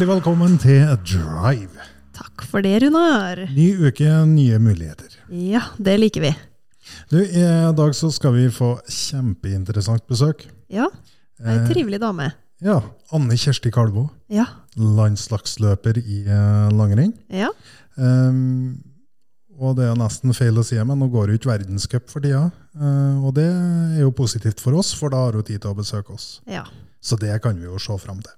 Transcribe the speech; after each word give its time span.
Hjertelig 0.00 0.14
velkommen 0.16 0.54
til 0.56 0.86
Drive. 1.04 1.82
Takk 2.16 2.46
for 2.48 2.64
det, 2.64 2.78
Runar. 2.80 3.36
Ny 3.52 3.66
uke, 3.84 4.08
nye 4.30 4.56
muligheter. 4.56 5.12
Ja, 5.28 5.60
det 5.76 5.98
liker 6.00 6.24
vi. 6.24 6.30
Du, 7.12 7.18
I 7.20 7.42
dag 7.76 7.92
så 7.92 8.08
skal 8.08 8.32
vi 8.32 8.46
få 8.48 8.70
kjempeinteressant 8.88 10.06
besøk. 10.08 10.46
Ja, 10.72 10.86
ei 11.44 11.58
Eh, 11.58 11.68
trivelig 11.68 12.00
dame. 12.00 12.30
Ja, 12.64 12.78
Anne 13.12 13.36
Kjersti 13.36 13.68
Kalbo, 13.70 14.08
Ja. 14.32 14.46
landslagsløper 14.78 16.00
i 16.00 16.24
eh, 16.24 16.72
langrenn. 16.72 17.12
Ja. 17.28 17.52
Um, 17.96 18.80
og 19.58 19.76
det 19.76 19.84
er 19.84 20.00
nesten 20.00 20.32
feil 20.32 20.56
å 20.56 20.64
si, 20.64 20.80
men 20.80 20.96
nå 20.98 21.12
går 21.12 21.28
jo 21.28 21.34
ikke 21.42 21.52
verdenscup 21.52 22.08
for 22.08 22.24
tida. 22.24 22.50
Uh, 22.72 23.20
og 23.20 23.34
det 23.34 23.50
er 23.52 24.00
jo 24.00 24.16
positivt 24.16 24.64
for 24.64 24.72
oss, 24.80 24.94
for 24.94 25.10
da 25.12 25.26
har 25.26 25.36
hun 25.36 25.44
tid 25.44 25.60
til 25.60 25.74
å 25.74 25.76
besøke 25.76 26.16
oss. 26.16 26.40
ja. 26.48 26.64
Så 27.02 27.20
det 27.20 27.42
kan 27.42 27.56
vi 27.56 27.64
jo 27.68 27.76
se 27.76 27.92
fram 28.00 28.24
til. 28.24 28.32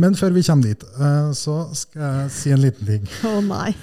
Men 0.00 0.16
før 0.18 0.32
vi 0.34 0.42
kommer 0.46 0.70
dit, 0.70 0.84
eh, 0.96 1.30
så 1.36 1.62
skal 1.76 2.02
jeg 2.06 2.30
si 2.36 2.52
en 2.54 2.62
liten 2.62 2.88
ting. 2.88 3.08
Å 3.28 3.40
nei. 3.44 3.74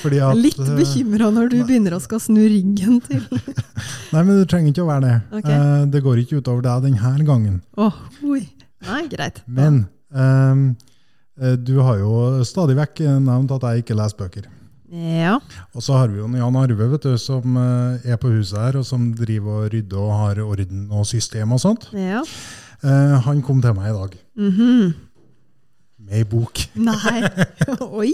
Fordi 0.00 0.20
at, 0.24 0.38
Litt 0.38 0.60
eh, 0.60 0.72
bekymra 0.78 1.30
når 1.34 1.52
du 1.52 1.58
begynner 1.66 1.96
å 1.96 2.00
skal 2.02 2.22
snu 2.22 2.40
ryggen 2.42 3.00
til. 3.04 3.22
Nei, 4.14 4.22
men 4.22 4.40
du 4.40 4.44
trenger 4.48 4.72
ikke 4.72 4.84
å 4.86 4.90
være 4.90 5.04
det. 5.06 5.18
Ok. 5.40 5.50
Eh, 5.52 5.84
det 5.92 6.02
går 6.04 6.24
ikke 6.24 6.40
utover 6.40 6.64
deg 6.66 6.88
denne 6.88 7.28
gangen. 7.28 7.60
Åh, 7.80 8.00
oi. 8.30 8.42
Nei, 8.84 9.04
greit. 9.12 9.40
Men 9.46 9.84
eh, 10.12 11.54
du 11.60 11.78
har 11.82 12.02
jo 12.02 12.42
stadig 12.46 12.76
vekk 12.78 13.06
nevnt 13.24 13.54
at 13.56 13.70
jeg 13.70 13.84
ikke 13.84 13.98
leser 13.98 14.20
bøker. 14.20 14.50
Ja. 14.94 15.38
Og 15.74 15.82
så 15.82 15.96
har 15.98 16.12
vi 16.12 16.20
jo 16.20 16.28
Jan 16.38 16.58
Arve, 16.60 16.90
vet 16.92 17.06
du, 17.06 17.14
som 17.18 17.56
er 17.58 18.18
på 18.20 18.30
huset 18.30 18.60
her, 18.60 18.76
og 18.78 18.84
som 18.86 19.08
driver 19.16 19.64
og 19.64 19.72
rydder 19.72 19.98
og 19.98 20.12
har 20.20 20.42
orden 20.44 20.84
og 20.94 21.08
system 21.08 21.56
og 21.56 21.62
sånt. 21.64 21.88
Ja. 21.98 22.20
Han 23.24 23.40
kom 23.42 23.64
til 23.64 23.74
meg 23.74 23.90
i 23.90 23.96
dag 23.96 24.14
Mhm. 24.36 24.94
med 26.04 26.16
ei 26.18 26.24
bok. 26.28 26.58
Nei. 26.88 27.20
Oi! 27.80 28.10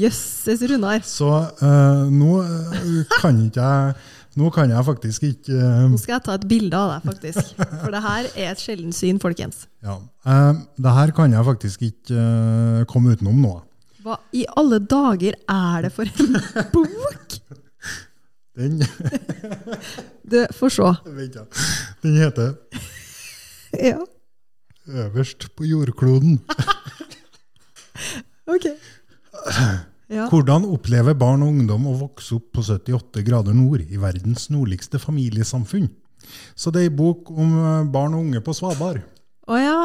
Jøsses, 0.00 0.60
Runar. 0.68 1.00
Så 1.06 1.28
uh, 1.62 2.02
nå 2.12 2.40
eh, 2.42 3.06
kan 3.20 3.38
ikke 3.46 3.62
jeg 3.62 3.94
Nå 4.40 4.48
kan 4.48 4.70
jeg 4.72 4.80
faktisk 4.86 5.24
ikke 5.28 5.52
uh... 5.52 5.82
Nå 5.92 5.98
skal 6.00 6.14
jeg 6.14 6.24
ta 6.24 6.34
et 6.38 6.44
bilde 6.48 6.76
av 6.78 6.94
deg, 6.94 7.02
faktisk. 7.10 7.50
For 7.82 7.92
det 7.92 8.00
her 8.00 8.28
er 8.32 8.46
et 8.54 8.62
sjeldent 8.62 8.96
syn, 8.96 9.18
folkens. 9.20 9.66
Ja. 9.84 9.98
uh, 10.24 10.54
det 10.80 10.94
her 10.96 11.12
kan 11.16 11.34
jeg 11.36 11.44
faktisk 11.50 11.82
ikke 11.90 12.16
uh, 12.16 12.78
komme 12.88 13.12
utenom 13.12 13.42
nå. 13.44 13.50
Hva 14.02 14.16
i 14.34 14.46
alle 14.58 14.80
dager 14.88 15.36
er 15.52 15.84
det 15.84 15.92
for 15.94 16.08
en 16.08 16.40
bok? 16.74 17.36
Den, 18.56 18.80
Du, 20.28 20.40
får 20.56 20.74
se. 20.78 20.88
Vent 21.12 21.36
da. 21.36 21.44
Den 22.02 22.16
heter 22.20 22.54
Ja, 23.76 24.00
'Øverst 24.92 25.48
på 25.56 25.64
jordkloden'. 25.64 26.38
ok. 28.54 28.66
Ja. 30.12 30.26
Hvordan 30.28 30.66
opplever 30.68 31.16
barn 31.16 31.42
og 31.42 31.54
ungdom 31.54 31.86
å 31.88 31.96
vokse 31.96 32.36
opp 32.36 32.50
på 32.52 32.64
78 32.66 33.24
grader 33.24 33.56
nord 33.56 33.80
i 33.80 34.00
verdens 34.00 34.50
nordligste 34.52 35.00
familiesamfunn? 35.00 35.88
Så 36.54 36.70
det 36.70 36.84
er 36.84 36.90
en 36.90 36.98
bok 36.98 37.32
om 37.32 37.56
eh, 37.56 37.88
barn 37.92 38.14
og 38.14 38.26
unge 38.26 38.42
på 38.44 38.54
Svalbard. 38.56 39.00
Å 39.48 39.58
ja, 39.58 39.80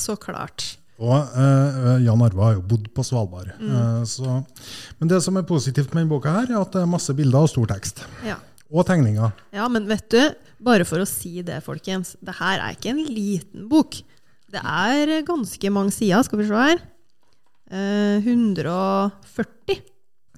så 0.00 0.16
klart. 0.18 0.64
Og 0.96 1.12
eh, 1.12 1.92
Jan 2.06 2.24
Arve 2.24 2.42
har 2.42 2.56
jo 2.56 2.64
bodd 2.72 2.88
på 2.96 3.04
Svalbard. 3.04 3.52
Mm. 3.60 3.70
Eh, 3.76 4.02
så, 4.08 4.40
men 4.98 5.12
det 5.12 5.20
som 5.24 5.36
er 5.36 5.46
positivt 5.48 5.92
med 5.92 6.02
denne 6.02 6.14
boka, 6.14 6.32
her, 6.38 6.50
er 6.50 6.62
at 6.62 6.72
det 6.72 6.82
er 6.82 6.90
masse 6.90 7.12
bilder 7.16 7.44
og 7.44 7.52
stor 7.52 7.68
tekst. 7.74 8.02
Ja. 8.24 8.40
Og 8.72 8.86
tegninger. 8.88 9.34
Ja, 9.54 9.68
men 9.70 9.86
vet 9.90 10.08
du, 10.10 10.22
bare 10.64 10.88
for 10.88 11.04
å 11.04 11.08
si 11.08 11.38
det, 11.46 11.60
folkens. 11.66 12.16
Det 12.24 12.34
her 12.40 12.64
er 12.64 12.78
ikke 12.78 12.94
en 12.94 13.04
liten 13.04 13.68
bok. 13.70 14.00
Det 14.52 14.60
er 14.62 15.22
ganske 15.26 15.70
mange 15.74 15.92
sider. 15.94 16.22
Skal 16.26 16.38
vi 16.42 16.46
se 16.48 16.54
her. 16.54 16.82
Eh, 17.70 18.20
140 18.22 19.80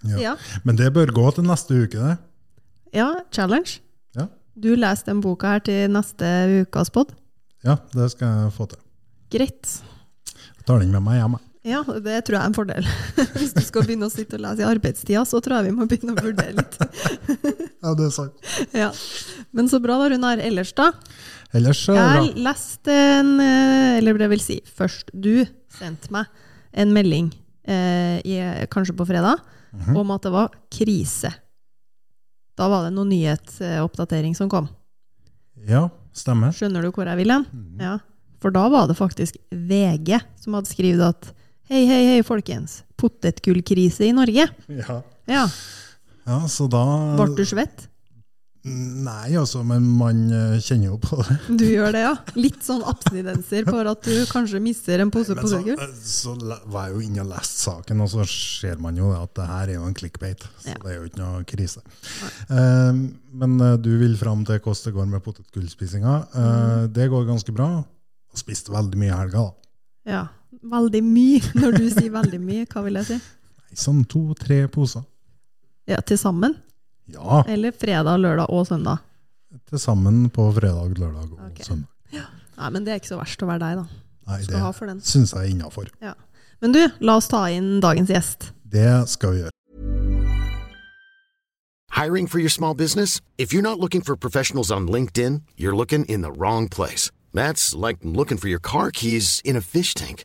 Ja. 0.04 0.16
sider. 0.16 0.36
Men 0.64 0.76
det 0.76 0.92
bør 0.94 1.10
gå 1.12 1.26
til 1.34 1.44
neste 1.44 1.74
uke, 1.84 1.98
det. 1.98 2.18
Ja, 2.94 3.10
challenge. 3.34 3.80
Ja, 4.16 4.28
Du 4.58 4.74
leser 4.74 5.04
den 5.12 5.20
boka 5.22 5.46
her 5.56 5.60
til 5.60 5.90
neste 5.92 6.24
ukas 6.64 6.90
pod. 6.90 7.12
ja 7.64 7.76
det 7.92 8.10
skal 8.12 8.28
jeg 8.44 8.52
få 8.56 8.68
til. 8.70 8.78
Greit. 9.30 9.82
Jeg 10.56 10.64
tar 10.66 10.78
den 10.80 10.90
med 10.92 11.02
meg 11.02 11.20
hjem. 11.20 11.36
Ja, 11.68 11.82
det 11.82 12.24
tror 12.24 12.38
jeg 12.38 12.42
er 12.42 12.46
en 12.46 12.54
fordel. 12.54 12.84
Hvis 13.36 13.52
du 13.52 13.60
skal 13.60 13.82
begynne 13.84 14.06
å 14.08 14.10
sitte 14.12 14.38
og 14.38 14.40
lese 14.40 14.62
i 14.62 14.64
arbeidstida, 14.64 15.24
så 15.26 15.40
tror 15.42 15.58
jeg 15.58 15.68
vi 15.68 15.76
må 15.76 15.86
begynne 15.90 16.14
å 16.14 16.22
vurdere 16.22 16.54
litt. 16.56 16.78
Ja, 17.82 17.92
det 17.94 18.06
er 18.08 18.10
sant. 18.10 18.32
Ja. 18.74 18.88
Men 19.54 19.68
så 19.68 19.78
bra 19.82 19.98
da, 20.00 20.08
Runar. 20.10 20.38
Ellers, 20.42 20.72
da? 20.74 20.88
Ellers 21.56 21.78
så 21.86 21.94
er 21.96 22.18
Jeg 22.26 22.34
leste 22.44 22.92
en 22.92 23.30
eh, 23.40 23.98
Eller 23.98 24.18
det 24.20 24.28
vil 24.34 24.42
si, 24.44 24.58
først 24.76 25.10
du 25.16 25.46
sendte 25.72 26.10
meg 26.12 26.26
en 26.78 26.92
melding, 26.92 27.30
eh, 27.64 28.18
i, 28.28 28.34
kanskje 28.70 28.94
på 28.96 29.06
fredag, 29.08 29.40
Mhm. 29.72 29.96
om 30.00 30.10
at 30.14 30.22
det 30.22 30.30
var 30.32 30.48
krise. 30.72 31.30
Da 32.56 32.68
var 32.68 32.84
det 32.86 32.92
noen 32.94 33.08
nyhetsoppdatering 33.12 34.34
som 34.36 34.48
kom. 34.48 34.68
Ja, 35.66 35.88
stemmer. 36.12 36.52
Skjønner 36.52 36.82
du 36.82 36.90
hvor 36.92 37.04
jeg 37.08 37.16
vil 37.20 37.30
hen? 37.32 37.44
Mhm. 37.52 37.80
Ja. 37.80 37.98
For 38.40 38.50
da 38.54 38.68
var 38.68 38.86
det 38.88 38.96
faktisk 38.96 39.36
VG 39.52 40.20
som 40.40 40.54
hadde 40.54 40.68
skrevet 40.70 41.08
at 41.08 41.32
Hei, 41.68 41.82
hei, 41.84 42.04
hei, 42.14 42.22
folkens. 42.24 42.82
Potetgullkrise 42.96 44.06
i 44.08 44.12
Norge. 44.16 44.46
Ja. 44.72 45.02
Ja. 45.28 45.42
ja, 46.26 46.38
så 46.48 46.64
da 46.70 46.80
Ble 47.18 47.34
du 47.36 47.44
svett? 47.44 47.88
Nei, 48.68 49.34
altså, 49.40 49.62
men 49.66 49.84
man 49.98 50.20
eh, 50.34 50.56
kjenner 50.62 50.92
jo 50.92 50.98
på 51.02 51.18
det. 51.24 51.36
Du 51.60 51.64
gjør 51.66 51.92
det, 51.96 52.02
ja? 52.04 52.14
Litt 52.38 52.60
sånn 52.66 52.84
abstinenser 52.88 53.66
for 53.68 53.88
at 53.90 54.06
du 54.06 54.14
kanskje 54.30 54.60
mister 54.62 55.02
en 55.02 55.12
pose 55.14 55.36
Men 55.38 55.48
så, 55.48 55.60
eh, 55.74 55.92
så 56.04 56.34
var 56.70 56.88
jeg 56.88 56.96
jo 56.96 57.04
inne 57.08 57.24
og 57.24 57.30
leste 57.32 57.62
saken, 57.66 58.02
og 58.04 58.12
så 58.12 58.26
ser 58.30 58.80
man 58.82 58.98
jo 59.00 59.10
at 59.16 59.34
det 59.38 59.48
her 59.50 59.68
er 59.68 59.76
jo 59.78 59.86
en 59.88 59.96
clickbait. 59.98 60.46
Så 60.62 60.72
Ja. 60.72 60.78
det 60.84 60.92
er 60.92 60.98
jo 61.00 61.08
ikke 61.10 61.22
noe 61.22 61.44
krise. 61.48 61.84
Eh, 62.48 63.02
men 63.38 63.58
du 63.82 63.90
vil 64.00 64.16
fram 64.20 64.44
til 64.48 64.58
hvordan 64.58 64.84
det 64.84 64.94
går 64.98 65.08
med 65.14 65.24
potetgullspisinga. 65.24 66.16
Uh, 66.34 66.48
Mm. 66.48 66.92
Det 66.92 67.08
går 67.10 67.24
ganske 67.28 67.52
bra. 67.54 67.68
Og 68.32 68.38
spiste 68.40 68.72
veldig 68.72 68.98
mye 69.00 69.12
i 69.12 69.18
helga, 69.18 69.38
da. 69.48 69.52
Ja. 70.08 70.22
Veldig 70.64 71.02
mye. 71.04 71.40
Når 71.60 71.76
du 71.78 71.88
sier 71.92 72.10
veldig 72.12 72.40
mye, 72.40 72.66
hva 72.70 72.82
vil 72.86 72.98
jeg 73.00 73.08
si? 73.10 73.18
Nei, 73.18 73.76
Sånn 73.78 74.02
to-tre 74.08 74.62
poser. 74.72 75.04
Ja, 75.88 76.00
Til 76.04 76.18
sammen? 76.20 76.56
Ja, 77.08 77.42
Eller 77.48 77.72
fredag, 77.72 78.18
lørdag 78.20 78.50
og 78.52 78.66
søndag? 78.68 79.04
til 79.68 79.80
sammen 79.80 80.28
på 80.30 80.50
fredag, 80.52 80.98
lørdag 80.98 81.32
og 81.32 81.50
okay. 81.50 81.64
søndag. 81.64 81.88
Nei, 82.58 82.70
men 82.74 82.84
det 82.84 82.92
er 82.92 82.98
ikke 82.98 83.12
så 83.12 83.20
verst 83.20 83.42
å 83.44 83.46
være 83.48 83.62
deg, 83.62 83.76
da. 83.78 83.84
Nei, 84.28 84.40
Skal 84.44 84.88
det 84.88 85.04
syns 85.06 85.32
jeg 85.32 85.44
er 85.44 85.52
innafor. 85.52 85.88
Ja. 86.02 86.14
Men 86.60 86.74
du, 86.74 86.80
la 87.00 87.14
oss 87.20 87.28
ta 87.30 87.46
inn 87.54 87.78
dagens 87.80 88.10
gjest. 88.10 88.50
Det 88.66 89.08
skal 89.08 89.36
vi 89.36 89.44
gjøre. 89.44 89.54
Hiring 91.94 92.28
for 92.28 92.38
your 92.38 92.50
small 92.50 92.74
business? 92.74 93.20
If 93.38 93.52
you're 93.52 93.62
not 93.62 93.78
looking 93.78 94.02
for 94.02 94.16
professionals 94.16 94.70
on 94.70 94.88
LinkedIn, 94.88 95.42
you're 95.56 95.76
looking 95.76 96.04
in 96.06 96.22
the 96.22 96.32
wrong 96.32 96.68
place. 96.68 97.10
That's 97.32 97.74
like 97.74 97.98
looking 98.02 98.38
for 98.38 98.48
your 98.48 98.60
car 98.60 98.90
keys 98.90 99.40
in 99.44 99.56
a 99.56 99.60
fish 99.60 99.94
tank. 99.94 100.24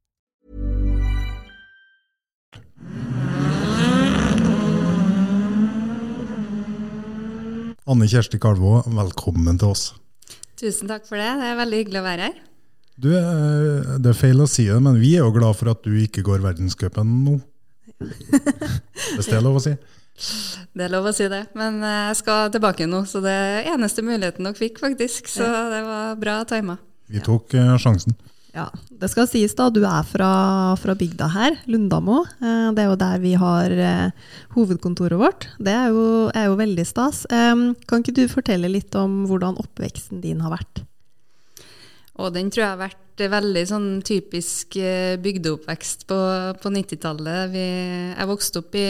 Anne 7.91 8.07
Kjersti 8.07 8.39
Kalvå, 8.39 8.77
velkommen 8.95 9.57
til 9.59 9.73
oss. 9.73 9.89
Tusen 10.59 10.87
takk 10.87 11.03
for 11.09 11.19
det. 11.19 11.27
Det 11.41 11.47
er 11.49 11.57
veldig 11.59 11.79
hyggelig 11.81 11.99
å 11.99 12.05
være 12.05 12.27
her. 12.29 12.37
Du, 13.01 13.09
eh, 13.17 13.97
Det 13.99 14.11
er 14.13 14.17
feil 14.17 14.39
å 14.39 14.47
si 14.47 14.67
det, 14.69 14.77
men 14.79 14.99
vi 15.01 15.15
er 15.17 15.25
jo 15.25 15.33
glad 15.35 15.57
for 15.59 15.71
at 15.73 15.81
du 15.83 15.91
ikke 15.99 16.23
går 16.23 16.39
verdenscupen 16.39 17.09
nå. 17.25 17.39
Hvis 19.17 19.27
det 19.27 19.35
er 19.35 19.43
lov 19.43 19.59
å 19.59 19.63
si. 19.65 19.73
Det 20.71 20.85
er 20.85 20.93
lov 20.93 21.09
å 21.09 21.13
si 21.15 21.27
det. 21.27 21.41
Men 21.57 21.81
eh, 21.83 22.07
jeg 22.11 22.21
skal 22.21 22.51
tilbake 22.53 22.87
nå, 22.87 23.03
så 23.09 23.19
det 23.25 23.33
er 23.33 23.71
eneste 23.73 24.05
muligheten 24.05 24.47
dere 24.47 24.55
fikk, 24.55 24.79
faktisk. 24.79 25.27
Så 25.27 25.43
det 25.43 25.83
var 25.87 26.15
bra 26.21 26.37
tima. 26.47 26.77
Vi 27.11 27.19
tok 27.25 27.57
eh, 27.59 27.75
sjansen. 27.81 28.15
Ja, 28.51 28.67
Det 28.91 29.07
skal 29.09 29.27
sies, 29.31 29.53
da. 29.55 29.69
Du 29.71 29.79
er 29.87 30.03
fra, 30.03 30.29
fra 30.79 30.95
bygda 30.97 31.27
her, 31.31 31.55
Lundamo. 31.71 32.21
Eh, 32.43 32.71
Det 32.75 32.83
er 32.83 32.89
jo 32.89 32.97
der 32.99 33.19
vi 33.23 33.33
har 33.39 33.71
eh, 33.71 34.11
hovedkontoret 34.55 35.19
vårt. 35.19 35.47
Det 35.57 35.71
er 35.71 35.87
jo, 35.95 36.29
er 36.35 36.49
jo 36.49 36.57
veldig 36.59 36.85
stas. 36.85 37.23
Eh, 37.31 37.55
Kan 37.87 38.03
ikke 38.03 38.15
du 38.17 38.25
fortelle 38.27 38.67
litt 38.67 38.93
om 38.99 39.23
hvordan 39.29 39.55
oppveksten 39.61 40.19
din 40.21 40.41
har 40.43 40.51
vært? 40.57 40.83
Og 42.19 42.33
den 42.35 42.51
tror 42.51 42.65
jeg 42.65 42.73
har 42.75 42.83
vært 42.89 43.23
veldig 43.31 43.63
sånn 43.69 43.87
typisk 44.03 44.75
bygdeoppvekst 45.23 46.03
på, 46.09 46.17
på 46.59 46.71
90-tallet. 46.73 47.55
Jeg 47.55 48.27
vokste 48.29 48.61
opp 48.61 48.75
i 48.75 48.83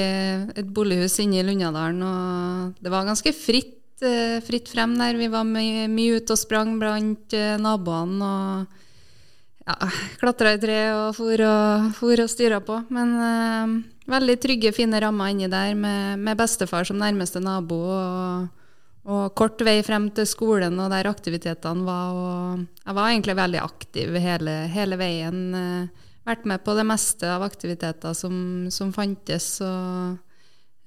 et 0.57 0.67
bolighus 0.73 1.19
inne 1.21 1.39
i 1.39 1.45
Lundadalen, 1.45 2.01
og 2.01 2.81
det 2.81 2.91
var 2.91 3.05
ganske 3.07 3.31
fritt, 3.35 4.01
fritt 4.47 4.71
frem 4.71 4.97
der. 4.99 5.19
Vi 5.19 5.29
var 5.31 5.45
mye, 5.47 5.85
mye 5.91 6.17
ute 6.19 6.33
og 6.33 6.41
sprang 6.41 6.77
blant 6.81 7.35
naboene 7.61 8.31
og 8.31 8.79
ja, 9.65 9.75
klatra 10.19 10.55
i 10.55 10.61
tre 10.61 10.79
og 10.95 11.17
for 11.17 11.43
og, 11.45 11.91
for 11.97 12.23
og 12.23 12.31
styra 12.31 12.61
på. 12.65 12.79
Men 12.93 13.13
eh, 13.27 13.75
veldig 14.11 14.37
trygge, 14.41 14.73
fine 14.75 15.01
rammer 15.03 15.33
inni 15.33 15.49
der 15.51 15.75
med, 15.77 16.21
med 16.23 16.39
bestefar 16.39 16.87
som 16.87 16.99
nærmeste 17.01 17.41
nabo. 17.43 17.79
Og, 17.95 18.49
og 19.11 19.23
kort 19.37 19.61
vei 19.65 19.79
frem 19.85 20.09
til 20.13 20.27
skolen 20.29 20.77
og 20.81 20.91
der 20.93 21.09
aktivitetene 21.09 21.85
var. 21.87 22.17
Og 22.17 22.65
jeg 22.85 22.97
var 22.97 23.11
egentlig 23.11 23.37
veldig 23.41 23.61
aktiv 23.63 24.17
hele, 24.25 24.57
hele 24.73 24.99
veien. 25.01 25.43
eh, 25.57 26.09
vært 26.27 26.45
med 26.45 26.61
på 26.61 26.75
det 26.77 26.85
meste 26.85 27.29
av 27.29 27.45
aktiviteter 27.45 28.13
som, 28.17 28.35
som 28.73 28.93
fantes. 28.93 29.55
Og 29.65 30.17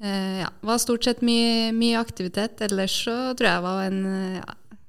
eh, 0.03 0.43
ja, 0.43 0.51
var 0.63 0.83
stort 0.83 1.07
sett 1.07 1.23
mye, 1.27 1.73
mye 1.75 1.99
aktivitet. 2.03 2.63
Ellers 2.67 3.03
så 3.07 3.19
tror 3.35 3.51
jeg 3.51 3.59
jeg 3.59 3.67
var 3.67 3.85
en 3.89 4.01
ja, 4.39 4.81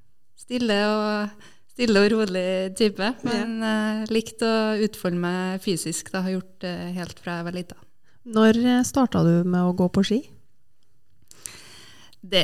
stille 0.45 0.79
og 0.89 1.51
stille 1.75 2.01
og 2.01 2.13
rolig 2.15 2.47
type. 2.79 3.11
Men 3.27 3.59
uh, 3.61 4.05
likte 4.09 4.47
å 4.47 4.77
utfolde 4.87 5.19
meg 5.21 5.61
fysisk. 5.63 6.09
Det 6.13 6.23
har 6.23 6.37
gjort 6.37 6.55
det 6.63 6.73
helt 6.95 7.19
fra 7.21 7.41
jeg 7.41 7.47
var 7.49 7.59
lita. 7.59 7.77
Når 8.25 8.63
starta 8.87 9.21
du 9.27 9.43
med 9.43 9.61
å 9.61 9.75
gå 9.77 9.91
på 9.93 10.07
ski? 10.07 10.23
Det 12.25 12.41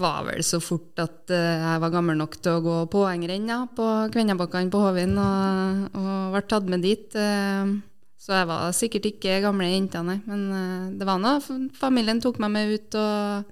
var 0.00 0.24
vel 0.26 0.42
så 0.42 0.58
fort 0.64 0.98
at 0.98 1.30
uh, 1.30 1.38
jeg 1.68 1.82
var 1.84 1.92
gammel 1.94 2.18
nok 2.18 2.40
til 2.42 2.56
å 2.56 2.62
gå 2.64 2.78
påhengerrenn 2.90 3.52
ja, 3.52 3.62
på 3.70 3.90
Kvennabakkene 4.10 4.72
på 4.74 4.80
Hovin, 4.82 5.14
og, 5.14 5.90
og 6.00 6.32
ble 6.34 6.48
tatt 6.50 6.72
med 6.72 6.82
dit. 6.82 7.12
Uh, 7.14 7.78
Så 8.24 8.32
jeg 8.32 8.48
var 8.48 8.70
sikkert 8.72 9.04
ikke 9.10 9.42
gamle 9.44 9.66
jenta, 9.68 10.00
nei. 10.00 10.14
Men 10.24 10.44
eh, 10.56 10.84
det 10.96 11.04
var 11.04 11.18
noe. 11.20 11.42
Familien 11.76 12.22
tok 12.24 12.38
meg 12.40 12.54
med 12.54 12.70
ut 12.72 12.94
og 12.96 13.50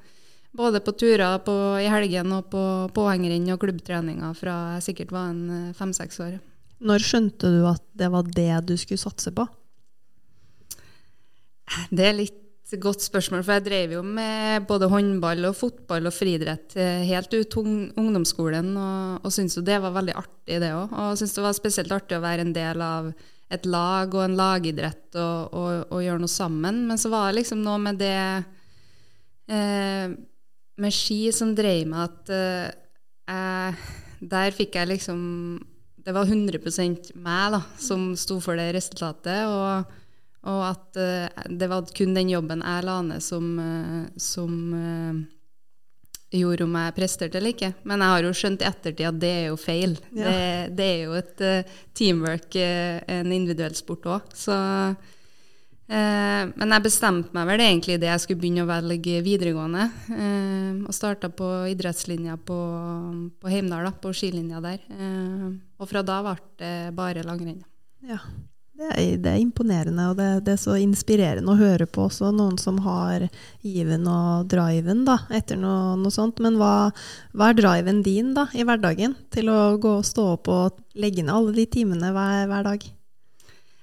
både 0.56 0.82
på 0.84 0.92
turer 1.00 1.38
på, 1.44 1.54
i 1.80 1.88
helgen 1.90 2.32
og 2.36 2.50
på 2.52 2.62
påhengerrenn 2.96 3.48
og 3.54 3.62
klubbtreninger 3.62 4.36
fra 4.36 4.56
jeg 4.76 4.86
sikkert 4.90 5.14
var 5.16 5.32
en 5.32 5.42
eh, 5.56 5.74
fem-seks 5.76 6.20
år. 6.24 6.38
Når 6.82 7.04
skjønte 7.06 7.50
du 7.54 7.62
at 7.70 7.84
det 7.96 8.10
var 8.12 8.28
det 8.28 8.52
du 8.68 8.76
skulle 8.76 9.00
satse 9.00 9.32
på? 9.34 9.46
Det 11.90 12.06
er 12.08 12.16
litt 12.18 12.38
godt 12.80 13.04
spørsmål, 13.04 13.42
for 13.44 13.58
jeg 13.58 13.64
drev 13.66 13.92
jo 13.98 14.02
med 14.06 14.64
både 14.68 14.88
håndball 14.88 15.44
og 15.44 15.56
fotball 15.58 16.08
og 16.08 16.14
friidrett 16.16 16.76
eh, 16.80 17.04
helt 17.08 17.32
ut 17.34 17.56
ung- 17.60 17.92
ungdomsskolen, 18.00 18.72
og, 18.80 19.20
og 19.26 19.34
syntes 19.34 19.58
jo 19.58 19.64
det 19.66 19.76
var 19.84 19.92
veldig 19.92 20.16
artig, 20.16 20.56
det 20.62 20.72
òg. 20.72 20.88
Og 20.88 21.20
syntes 21.20 21.36
det 21.36 21.44
var 21.44 21.56
spesielt 21.58 21.92
artig 21.92 22.16
å 22.16 22.24
være 22.24 22.46
en 22.46 22.54
del 22.56 22.84
av 22.84 23.12
et 23.52 23.68
lag 23.68 24.14
og 24.16 24.24
en 24.24 24.36
lagidrett 24.38 25.18
og, 25.20 25.52
og, 25.52 25.86
og 25.92 26.04
gjøre 26.04 26.24
noe 26.24 26.32
sammen. 26.32 26.86
Men 26.88 27.00
så 27.00 27.12
var 27.12 27.28
det 27.28 27.42
liksom 27.42 27.60
noe 27.64 27.80
med 27.84 28.00
det 28.00 28.16
eh, 29.52 30.14
med 30.80 30.94
ski 30.94 31.26
som 31.34 31.52
dreier 31.56 31.88
meg 31.88 32.06
at 32.06 32.32
uh, 32.32 32.68
jeg, 33.28 33.74
der 34.32 34.54
fikk 34.56 34.78
jeg 34.78 34.90
liksom 34.90 35.20
Det 36.02 36.12
var 36.14 36.26
100% 36.26 37.12
meg 37.22 37.52
da, 37.54 37.60
som 37.78 38.12
sto 38.18 38.40
for 38.42 38.58
det 38.58 38.72
resultatet. 38.74 39.44
og 39.46 39.98
og 40.42 40.62
at 40.66 40.98
uh, 40.98 41.44
det 41.46 41.68
var 41.70 41.86
kun 41.94 42.16
den 42.16 42.32
jobben 42.32 42.64
jeg 42.66 42.86
la 42.86 42.96
ned 43.06 43.22
som, 43.22 43.46
uh, 43.62 44.08
som 44.18 44.56
uh, 44.74 45.20
gjorde 46.34 46.66
om 46.66 46.74
jeg 46.80 46.96
presterte 46.96 47.38
eller 47.38 47.54
ikke. 47.54 47.70
Men 47.86 48.02
jeg 48.02 48.14
har 48.14 48.26
jo 48.26 48.34
skjønt 48.40 48.64
i 48.64 48.66
ettertid 48.66 49.06
at 49.06 49.20
det 49.22 49.32
er 49.36 49.46
jo 49.52 49.60
feil. 49.60 49.94
Ja. 50.10 50.24
Det, 50.24 50.76
det 50.80 50.88
er 50.88 51.02
jo 51.04 51.16
et 51.18 51.42
teamwork, 51.94 52.56
en 52.56 53.34
individuell 53.36 53.76
sport 53.76 54.08
òg. 54.08 54.32
Så 54.34 54.56
Men 55.92 56.72
jeg 56.72 56.84
bestemte 56.86 57.34
meg 57.36 57.48
vel 57.50 57.62
egentlig 57.64 57.98
idet 57.98 58.08
jeg 58.08 58.22
skulle 58.22 58.40
begynne 58.40 58.64
å 58.64 58.68
velge 58.70 59.18
videregående. 59.24 59.88
Eh, 60.14 60.70
og 60.86 60.94
starta 60.96 61.28
på 61.28 61.48
idrettslinja 61.72 62.38
på, 62.40 62.60
på 63.42 63.52
Heimdal, 63.52 63.90
på 64.00 64.14
skilinja 64.16 64.62
der. 64.64 64.80
Eh, 64.88 65.50
og 65.76 65.90
fra 65.90 66.04
da 66.06 66.22
ble 66.24 66.38
det 66.62 66.72
bare 66.96 67.26
langrenn. 67.26 67.60
Ja, 68.08 68.18
det 68.78 68.88
er, 68.88 69.18
det 69.20 69.30
er 69.30 69.42
imponerende, 69.42 70.08
og 70.10 70.16
det, 70.18 70.28
det 70.46 70.54
er 70.56 70.62
så 70.62 70.78
inspirerende 70.80 71.52
å 71.52 71.58
høre 71.60 71.86
på 71.86 72.06
også. 72.08 72.32
Noen 72.34 72.56
som 72.58 72.80
har 72.86 73.28
given 73.60 74.08
og 74.10 74.48
driven 74.50 75.04
da, 75.06 75.20
etter 75.34 75.60
noe, 75.60 75.98
noe 76.00 76.14
sånt. 76.14 76.40
Men 76.42 76.56
hva, 76.60 76.88
hva 77.36 77.52
er 77.52 77.60
driven 77.60 78.00
din 78.06 78.32
da, 78.38 78.48
i 78.56 78.64
hverdagen 78.66 79.18
til 79.34 79.52
å 79.52 79.76
gå 79.82 79.98
og 80.00 80.08
stå 80.08 80.32
opp 80.38 80.50
og 80.50 80.82
legge 80.98 81.26
ned 81.26 81.36
alle 81.36 81.54
de 81.60 81.68
timene 81.76 82.14
hver, 82.16 82.48
hver 82.50 82.68
dag? 82.72 82.90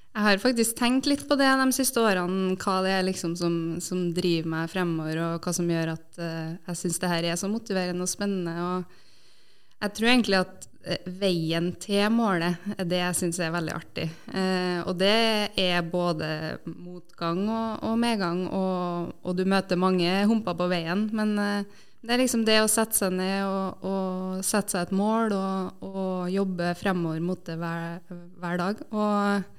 Jeg 0.09 0.25
har 0.25 0.41
faktisk 0.41 0.79
tenkt 0.79 1.05
litt 1.05 1.21
på 1.29 1.35
det 1.37 1.47
de 1.59 1.67
siste 1.75 2.01
årene, 2.01 2.55
hva 2.59 2.79
det 2.83 2.95
er 2.95 3.05
liksom 3.05 3.35
som, 3.37 3.53
som 3.83 4.07
driver 4.15 4.49
meg 4.49 4.71
fremover, 4.71 5.19
og 5.21 5.45
hva 5.45 5.53
som 5.53 5.69
gjør 5.69 5.93
at 5.93 6.17
uh, 6.17 6.55
jeg 6.71 6.79
syns 6.79 6.97
det 6.99 7.11
her 7.11 7.27
er 7.29 7.37
så 7.39 7.49
motiverende 7.51 8.03
og 8.03 8.09
spennende. 8.09 8.55
Og 8.65 9.83
jeg 9.85 9.93
tror 9.95 10.09
egentlig 10.09 10.39
at 10.41 10.65
eh, 10.83 11.05
veien 11.21 11.69
til 11.79 12.09
målet 12.11 12.57
er 12.75 12.87
det 12.89 12.99
jeg 12.99 13.19
syns 13.19 13.39
er 13.39 13.53
veldig 13.53 13.75
artig. 13.77 14.07
Uh, 14.33 14.81
og 14.89 14.97
det 14.99 15.19
er 15.61 15.85
både 15.93 16.31
motgang 16.65 17.45
og, 17.45 17.85
og 17.91 18.01
medgang, 18.01 18.41
og, 18.49 19.13
og 19.23 19.37
du 19.37 19.45
møter 19.47 19.79
mange 19.79 20.25
humper 20.27 20.57
på 20.57 20.67
veien. 20.73 21.05
Men, 21.13 21.37
eh, 21.45 21.85
Det 22.01 22.13
er 22.15 22.21
liksom 22.21 22.45
det 22.47 22.57
å 22.63 22.67
sette 22.71 22.95
seg 22.95 23.11
ned 23.11 23.43
og, 23.43 23.83
og 23.83 24.43
sette 24.47 24.71
seg 24.71 24.85
et 24.87 24.93
mål 24.95 25.33
og 25.35 26.29
jobbe 26.31 26.73
fremover 26.79 27.19
mot 27.19 27.41
det 27.43 27.57
hver, 27.59 27.99
hver 28.39 28.61
dag. 28.61 28.83
Og 28.95 29.58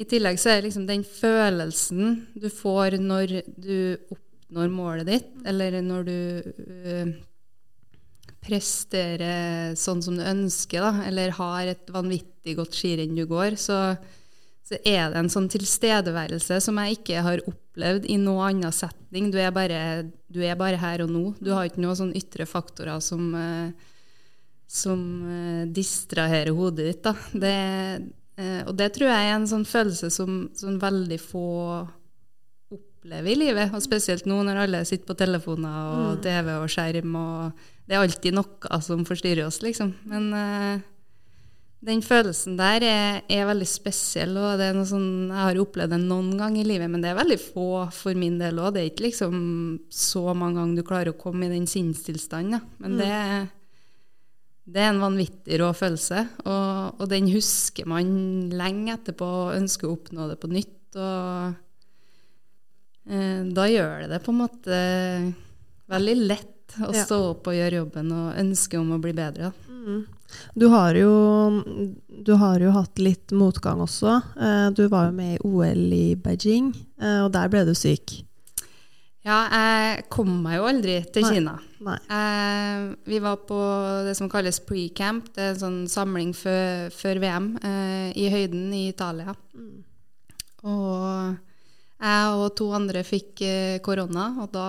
i 0.00 0.06
tillegg 0.10 0.40
så 0.42 0.50
er 0.50 0.64
liksom 0.64 0.88
den 0.88 1.04
følelsen 1.06 2.16
du 2.34 2.48
får 2.50 2.98
når 2.98 3.38
du 3.46 3.94
oppnår 4.10 4.72
målet 4.72 5.10
ditt, 5.10 5.30
eller 5.46 5.78
når 5.84 6.08
du 6.08 6.18
øh, 6.42 7.12
presterer 8.44 9.76
sånn 9.78 10.02
som 10.04 10.18
du 10.18 10.24
ønsker, 10.26 10.82
da, 10.82 11.06
eller 11.08 11.36
har 11.38 11.70
et 11.70 11.94
vanvittig 11.94 12.56
godt 12.58 12.76
skirenn 12.76 13.16
du 13.16 13.24
går, 13.30 13.56
så, 13.60 13.78
så 14.66 14.80
er 14.82 15.12
det 15.12 15.22
en 15.22 15.32
sånn 15.32 15.48
tilstedeværelse 15.52 16.58
som 16.64 16.82
jeg 16.82 16.98
ikke 16.98 17.22
har 17.24 17.44
opplevd 17.46 18.10
i 18.10 18.18
noen 18.20 18.50
annen 18.50 18.74
setning. 18.74 19.30
Du 19.32 19.38
er, 19.40 19.54
bare, 19.54 19.80
du 20.28 20.42
er 20.44 20.58
bare 20.60 20.80
her 20.82 21.06
og 21.06 21.14
nå. 21.14 21.24
Du 21.40 21.54
har 21.54 21.70
ikke 21.70 21.84
noen 21.84 22.00
sånne 22.02 22.18
ytre 22.20 22.48
faktorer 22.50 23.00
som, 23.04 23.30
eh, 23.38 23.94
som 24.68 25.00
eh, 25.30 25.64
distraherer 25.70 26.52
hodet 26.58 26.90
ditt. 26.90 27.02
Da. 27.06 27.14
Det, 27.32 27.56
og 28.66 28.72
det 28.76 28.92
tror 28.96 29.08
jeg 29.12 29.28
er 29.30 29.36
en 29.36 29.46
sånn 29.46 29.64
følelse 29.68 30.08
som, 30.10 30.48
som 30.58 30.78
veldig 30.82 31.20
få 31.22 31.44
opplever 32.74 33.30
i 33.30 33.36
livet. 33.38 33.74
Og 33.76 33.82
spesielt 33.84 34.26
nå 34.26 34.40
når 34.46 34.62
alle 34.64 34.80
sitter 34.88 35.06
på 35.12 35.16
telefoner 35.20 35.76
og 35.92 36.16
Mm. 36.16 36.22
TV 36.24 36.48
og 36.62 36.68
skjerm. 36.72 37.14
og 37.16 37.52
Det 37.86 37.94
er 37.94 38.00
alltid 38.02 38.34
noe 38.34 38.80
som 38.82 39.04
forstyrrer 39.04 39.46
oss, 39.46 39.60
liksom. 39.62 39.94
Men 40.08 40.32
eh, 40.32 40.80
den 41.84 42.00
følelsen 42.00 42.56
der 42.56 42.80
er, 42.82 43.22
er 43.28 43.44
veldig 43.46 43.66
spesiell, 43.68 44.36
og 44.40 44.56
det 44.58 44.70
er 44.70 44.74
noe 44.74 44.88
sånn, 44.88 45.28
jeg 45.28 45.36
har 45.36 45.60
opplevd 45.60 45.90
det 45.92 46.00
noen 46.00 46.30
gang 46.40 46.56
i 46.56 46.64
livet, 46.64 46.88
men 46.90 47.02
det 47.04 47.10
er 47.12 47.18
veldig 47.20 47.38
få 47.52 47.66
for 47.92 48.14
min 48.16 48.38
del 48.40 48.56
òg. 48.56 48.72
Det 48.72 48.80
er 48.82 48.90
ikke 48.90 49.04
liksom 49.10 49.34
så 49.92 50.34
mange 50.34 50.56
ganger 50.62 50.76
du 50.76 50.82
klarer 50.82 51.12
å 51.12 51.18
komme 51.20 51.44
i 51.44 51.52
den 51.52 51.66
sinnstilstanden, 51.68 52.56
da. 52.56 52.60
men 52.80 52.96
Mm. 52.96 52.98
det, 52.98 53.48
det 54.64 54.80
er 54.80 54.92
en 54.94 55.02
vanvittig 55.02 55.58
rå 55.60 55.68
følelse, 55.76 56.22
og, 56.48 57.00
og 57.00 57.08
den 57.10 57.28
husker 57.34 57.88
man 57.90 58.08
lenge 58.56 58.94
etterpå 58.96 59.26
og 59.28 59.56
ønsker 59.58 59.88
å 59.90 59.96
oppnå 59.98 60.28
det 60.30 60.38
på 60.40 60.48
nytt. 60.52 60.96
og 60.96 61.52
eh, 63.10 63.42
Da 63.52 63.68
gjør 63.68 64.04
det 64.04 64.10
det 64.14 64.22
på 64.24 64.32
en 64.32 64.40
måte 64.40 64.80
veldig 65.92 66.16
lett 66.24 66.78
å 66.80 66.90
stå 66.96 67.18
opp 67.34 67.50
og 67.52 67.54
gjøre 67.58 67.82
jobben 67.82 68.12
og 68.16 68.38
ønske 68.40 68.80
om 68.80 68.94
å 68.96 69.00
bli 69.02 69.12
bedre. 69.14 69.52
Mm. 69.68 70.04
Du 70.58 70.66
har, 70.72 70.96
jo, 70.96 71.12
du 72.08 72.32
har 72.40 72.62
jo 72.64 72.72
hatt 72.74 72.98
litt 72.98 73.34
motgang 73.36 73.84
også. 73.84 74.16
Eh, 74.40 74.68
Du 74.74 74.86
var 74.88 75.10
jo 75.10 75.18
med 75.20 75.36
i 75.36 75.42
OL 75.44 75.92
i 75.92 76.06
Beijing, 76.16 76.72
eh, 77.00 77.20
og 77.26 77.34
der 77.36 77.52
ble 77.52 77.66
du 77.68 77.74
syk. 77.76 78.22
Ja, 79.24 79.38
jeg 79.48 80.04
kom 80.12 80.28
meg 80.44 80.58
jo 80.58 80.66
aldri 80.68 80.98
til 81.14 81.24
Nei. 81.24 81.30
Kina. 81.38 81.54
Nei. 81.86 81.96
Eh, 82.12 82.82
vi 83.08 83.20
var 83.24 83.38
på 83.48 83.56
det 84.04 84.12
som 84.18 84.28
kalles 84.28 84.60
pre-camp, 84.60 85.30
det 85.32 85.40
er 85.46 85.54
en 85.54 85.62
sånn 85.62 85.78
samling 85.88 86.34
før, 86.36 86.90
før 86.92 87.20
VM, 87.22 87.46
eh, 87.64 88.10
i 88.20 88.28
høyden 88.32 88.66
i 88.76 88.82
Italia. 88.90 89.32
Og 90.64 91.36
jeg 92.04 92.36
og 92.36 92.50
to 92.58 92.68
andre 92.76 93.00
fikk 93.06 93.40
eh, 93.46 93.78
korona, 93.84 94.26
og 94.44 94.50
da 94.52 94.68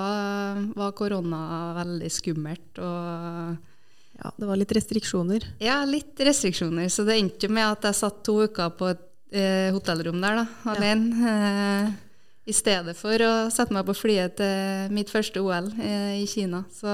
var 0.76 0.96
korona 0.96 1.42
veldig 1.82 2.12
skummelt. 2.12 2.80
Og 2.80 3.58
Ja, 4.16 4.32
det 4.40 4.48
var 4.48 4.56
litt 4.56 4.72
restriksjoner. 4.72 5.44
ja, 5.60 5.82
litt 5.84 6.16
restriksjoner, 6.24 6.88
så 6.88 7.04
det 7.04 7.20
endte 7.20 7.50
med 7.52 7.68
at 7.68 7.90
jeg 7.90 8.00
satt 8.00 8.24
to 8.24 8.38
uker 8.48 8.72
på 8.72 8.88
et 8.94 9.04
eh, 9.36 9.68
hotellrom 9.76 10.22
der, 10.24 10.44
da, 10.46 10.48
alene. 10.72 11.34
Eh, 11.36 11.92
I 12.46 12.54
stedet 12.54 12.94
for 12.98 13.22
å 13.25 13.50
sette 13.54 13.74
meg 13.74 13.88
på 13.88 13.96
flyet 13.98 14.36
til 14.38 14.92
mitt 14.94 15.10
første 15.10 15.42
OL 15.42 15.72
eh, 15.82 16.22
i 16.22 16.28
Kina. 16.30 16.62
Så, 16.70 16.92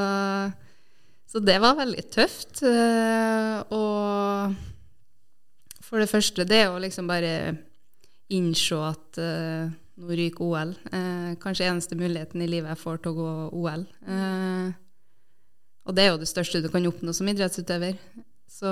så 1.27 1.41
det 1.43 1.58
var 1.60 1.75
veldig 1.79 2.05
tøft. 2.13 2.62
Eh, 2.63 3.58
og 3.75 4.55
for 5.84 6.00
det 6.00 6.08
første, 6.12 6.48
det 6.48 6.63
å 6.70 6.79
liksom 6.79 7.10
bare 7.12 7.34
innse 8.31 8.79
at 8.79 9.20
eh, 9.20 9.67
nå 10.00 10.15
ryker 10.15 10.48
OL. 10.48 10.72
Kanskje 11.43 11.67
eneste 11.67 12.00
muligheten 12.00 12.41
i 12.41 12.48
livet 12.50 12.72
jeg 12.72 12.81
får 12.81 13.03
til 13.03 13.12
å 13.12 13.20
gå 13.20 13.34
OL. 13.60 13.84
Og 15.81 15.98
det 15.98 16.03
er 16.05 16.13
jo 16.13 16.22
det 16.22 16.29
største 16.31 16.62
du 16.63 16.70
kan 16.72 16.88
oppnå 16.88 17.12
som 17.13 17.27
idrettsutøver. 17.27 18.00
Så, 18.50 18.72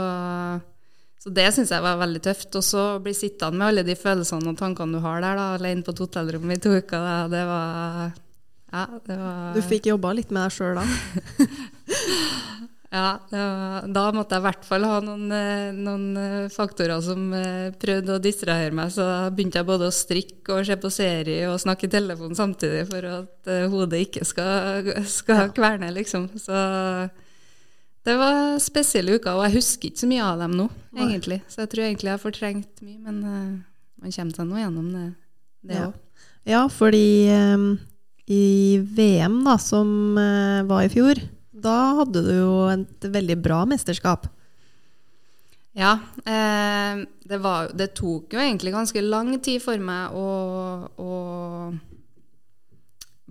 så 1.20 1.34
det 1.36 1.50
syns 1.52 1.74
jeg 1.76 1.84
var 1.84 2.00
veldig 2.00 2.22
tøft. 2.24 2.56
Og 2.56 2.64
så 2.64 2.84
bli 3.04 3.14
sittende 3.18 3.60
med 3.60 3.68
alle 3.68 3.84
de 3.88 3.98
følelsene 4.00 4.54
og 4.54 4.60
tankene 4.60 4.98
du 4.98 5.04
har 5.04 5.22
der, 5.24 5.36
da, 5.40 5.52
alene 5.58 5.84
på 5.84 5.96
et 5.96 6.04
hotellrom 6.06 6.56
i 6.56 6.60
to 6.64 6.74
uker, 6.80 6.98
da, 7.04 7.16
det 7.32 7.46
var 7.50 8.18
Ja, 8.70 8.86
det 9.08 9.18
var 9.18 9.54
Du 9.58 9.62
fikk 9.66 9.90
jobba 9.92 10.14
litt 10.16 10.32
med 10.32 10.46
deg 10.46 10.56
sjøl 10.56 10.80
da. 10.80 10.86
Ja, 12.90 13.20
var, 13.30 13.84
da 13.94 14.04
måtte 14.16 14.34
jeg 14.34 14.42
i 14.42 14.46
hvert 14.48 14.64
fall 14.66 14.86
ha 14.88 14.96
noen, 15.06 15.28
eh, 15.30 15.68
noen 15.78 16.06
eh, 16.18 16.48
faktorer 16.50 17.04
som 17.06 17.28
eh, 17.38 17.70
prøvde 17.78 18.16
å 18.16 18.22
distrahere 18.24 18.74
meg. 18.74 18.90
Så 18.96 19.06
da 19.06 19.30
begynte 19.30 19.62
jeg 19.62 19.68
både 19.68 19.90
å 19.92 19.94
strikke 19.94 20.56
og 20.56 20.66
se 20.66 20.78
på 20.82 20.90
serie 20.94 21.52
og 21.52 21.62
snakke 21.62 21.86
i 21.86 21.94
telefon 21.94 22.34
samtidig 22.38 22.88
for 22.90 23.10
at 23.12 23.52
hodet 23.70 24.02
ikke 24.08 24.26
skal, 24.26 24.90
skal 25.20 25.54
kverne, 25.54 25.92
liksom. 26.00 26.32
Så 26.42 26.58
det 28.08 28.16
var 28.20 28.60
spesielle 28.64 29.18
uker, 29.20 29.36
og 29.36 29.46
jeg 29.48 29.58
husker 29.58 29.90
ikke 29.90 30.04
så 30.04 30.10
mye 30.10 30.26
av 30.26 30.44
dem 30.44 30.56
nå, 30.58 30.68
egentlig. 30.96 31.42
Så 31.52 31.64
jeg 31.64 31.72
tror 31.74 31.86
egentlig 31.88 32.10
jeg 32.10 32.16
har 32.16 32.24
fortrengt 32.24 32.84
mye, 32.86 33.00
men 33.04 33.20
uh, 33.26 33.58
man 34.00 34.16
kommer 34.16 34.40
seg 34.40 34.50
nå 34.50 34.62
gjennom 34.62 34.94
det, 34.96 35.08
det 35.68 35.82
Ja. 35.82 35.90
Ja, 36.48 36.64
fordi 36.72 37.30
um, 37.36 37.74
i 38.32 38.80
VM, 38.96 39.42
da, 39.46 39.58
som 39.62 40.18
uh, 40.18 40.66
var 40.70 40.88
i 40.88 40.92
fjor, 40.94 41.20
da 41.52 41.78
hadde 42.00 42.24
du 42.24 42.32
jo 42.34 42.54
et 42.72 43.10
veldig 43.12 43.38
bra 43.44 43.66
mesterskap. 43.70 44.30
Ja, 45.78 46.00
eh, 46.26 47.04
det, 47.24 47.38
var, 47.38 47.70
det 47.78 47.94
tok 47.96 48.34
jo 48.34 48.42
egentlig 48.42 48.74
ganske 48.74 49.04
lang 49.06 49.32
tid 49.44 49.62
for 49.64 49.80
meg 49.80 50.16
å, 50.18 50.30
å 50.98 51.12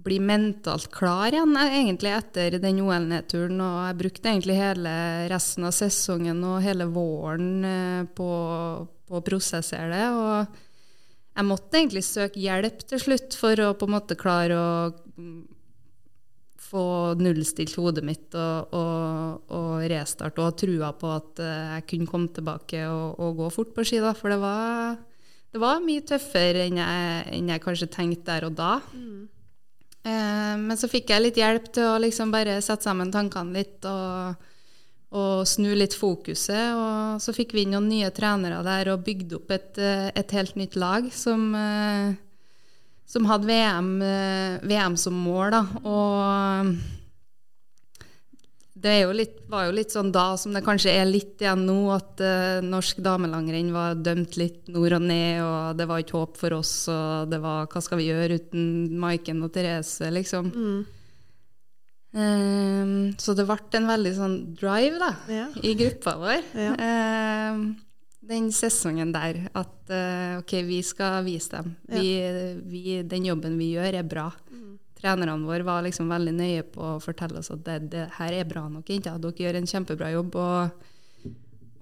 bli 0.08 0.18
mentalt 0.24 0.88
klar 0.94 1.34
igjen, 1.34 1.52
eh, 1.60 1.76
egentlig 1.82 2.14
etter 2.16 2.58
den 2.62 2.80
OL-nedturen. 2.84 3.60
Og 3.60 3.76
jeg 3.86 3.98
brukte 4.00 4.32
egentlig 4.32 4.56
hele 4.58 4.94
resten 5.30 5.68
av 5.68 5.76
sesongen 5.76 6.40
og 6.48 6.62
hele 6.64 6.88
våren 6.90 7.52
eh, 7.68 8.08
på, 8.16 8.30
på 9.08 9.20
å 9.20 9.26
prosessere 9.26 9.92
det. 9.92 10.08
Og 10.16 10.64
jeg 11.38 11.46
måtte 11.46 11.78
egentlig 11.78 12.02
søke 12.02 12.42
hjelp 12.42 12.82
til 12.88 13.04
slutt 13.04 13.36
for 13.38 13.60
å 13.62 13.74
på 13.78 13.86
en 13.86 13.94
måte 13.94 14.18
klare 14.18 14.58
å 14.58 14.72
mm, 15.14 15.38
få 16.68 16.84
nullstilt 17.20 17.76
hodet 17.78 18.04
mitt 18.04 18.34
og, 18.36 18.74
og, 18.76 19.52
og 19.54 19.84
restarte 19.88 20.42
og 20.42 20.50
ha 20.50 20.56
trua 20.58 20.90
på 20.98 21.12
at 21.14 21.42
eh, 21.44 21.70
jeg 21.78 21.86
kunne 21.92 22.10
komme 22.10 22.32
tilbake 22.34 22.82
og, 22.90 23.20
og 23.22 23.38
gå 23.42 23.50
fort 23.54 23.72
på 23.76 23.86
ski. 23.86 24.02
Da. 24.04 24.12
For 24.18 24.34
det 24.34 24.40
var, 24.42 24.98
det 25.54 25.62
var 25.62 25.84
mye 25.84 26.04
tøffere 26.08 26.66
enn 26.66 26.80
jeg, 26.82 27.26
enn 27.38 27.52
jeg 27.54 27.64
kanskje 27.64 27.92
tenkte 27.94 28.32
der 28.32 28.48
og 28.50 28.58
da. 28.58 28.72
Eh, 28.96 29.37
men 30.04 30.78
så 30.78 30.88
fikk 30.88 31.10
jeg 31.12 31.24
litt 31.24 31.40
hjelp 31.40 31.66
til 31.74 31.84
å 31.84 31.98
liksom 32.00 32.30
bare 32.32 32.60
sette 32.64 32.86
sammen 32.86 33.10
tankene 33.12 33.52
litt 33.58 33.84
og, 33.88 34.46
og 35.12 35.42
snu 35.48 35.72
litt 35.76 35.96
fokuset. 35.98 36.76
Og 36.78 37.20
så 37.20 37.34
fikk 37.36 37.52
vi 37.56 37.66
inn 37.66 37.74
noen 37.74 37.90
nye 37.90 38.08
trenere 38.14 38.62
der 38.64 38.92
og 38.94 39.04
bygde 39.04 39.36
opp 39.40 39.52
et, 39.52 39.76
eh, 39.76 40.08
et 40.16 40.32
helt 40.38 40.56
nytt 40.56 40.78
lag 40.80 41.10
som 41.12 41.50
eh, 41.58 42.16
som 43.08 43.24
hadde 43.24 43.48
VM, 43.48 44.02
eh, 44.02 44.58
VM 44.68 44.96
som 44.96 45.16
mål, 45.16 45.54
da. 45.54 45.62
Og 45.88 46.97
det 48.82 48.94
jo 49.00 49.14
litt, 49.16 49.38
var 49.50 49.66
jo 49.68 49.74
litt 49.74 49.94
sånn 49.94 50.12
da 50.14 50.36
som 50.38 50.54
det 50.54 50.62
kanskje 50.66 50.92
er 50.94 51.08
litt 51.08 51.42
igjen 51.42 51.64
nå, 51.66 51.78
at 51.94 52.20
uh, 52.22 52.60
norsk 52.64 53.00
damelangrenn 53.04 53.72
var 53.74 53.98
dømt 53.98 54.38
litt 54.40 54.68
nord 54.70 54.98
og 54.98 55.08
ned, 55.08 55.40
og 55.42 55.80
det 55.80 55.88
var 55.90 56.04
ikke 56.04 56.20
håp 56.20 56.38
for 56.38 56.58
oss, 56.58 56.74
og 56.92 57.32
det 57.32 57.40
var 57.42 57.66
hva 57.72 57.82
skal 57.84 58.00
vi 58.00 58.10
gjøre 58.10 58.38
uten 58.38 58.68
Maiken 59.02 59.42
og 59.46 59.52
Therese, 59.56 60.12
liksom. 60.14 60.52
Ehm, 62.16 63.12
så 63.20 63.34
det 63.36 63.44
ble 63.48 63.58
en 63.76 63.90
veldig 63.90 64.14
sånn 64.16 64.38
drive 64.56 65.00
da, 65.00 65.10
Ja. 65.28 65.46
i 65.62 65.74
gruppa 65.76 66.16
vår. 66.16 66.40
Ja. 66.56 66.72
Um, 67.52 67.76
den 68.28 68.50
sesongen 68.52 69.12
der, 69.12 69.48
at 69.56 69.88
uh, 69.88 70.38
ok, 70.40 70.52
vi 70.68 70.82
skal 70.84 71.22
vise 71.24 71.56
dem. 71.56 71.76
Vi, 71.88 72.10
vi, 72.68 73.02
den 73.02 73.24
jobben 73.24 73.56
vi 73.60 73.72
gjør, 73.76 74.00
er 74.02 74.04
bra. 74.04 74.30
Trenerne 74.98 75.46
våre 75.46 75.66
var 75.66 75.84
liksom 75.86 76.10
veldig 76.10 76.34
nøye 76.34 76.64
på 76.74 76.82
å 76.82 77.02
fortelle 77.02 77.38
oss 77.38 77.52
at 77.54 77.62
det, 77.66 77.78
det 77.92 78.06
her 78.16 78.34
er 78.34 78.48
bra 78.48 78.64
nok, 78.70 78.88
jenter. 78.90 79.18
Dere 79.22 79.44
gjør 79.44 79.60
en 79.60 79.70
kjempebra 79.70 80.10
jobb, 80.10 80.38
og, 80.42 81.34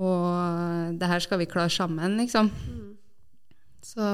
og 0.04 0.98
det 1.00 1.08
her 1.12 1.24
skal 1.24 1.40
vi 1.40 1.48
klare 1.48 1.72
sammen, 1.72 2.18
liksom. 2.20 2.50
Så 3.86 4.10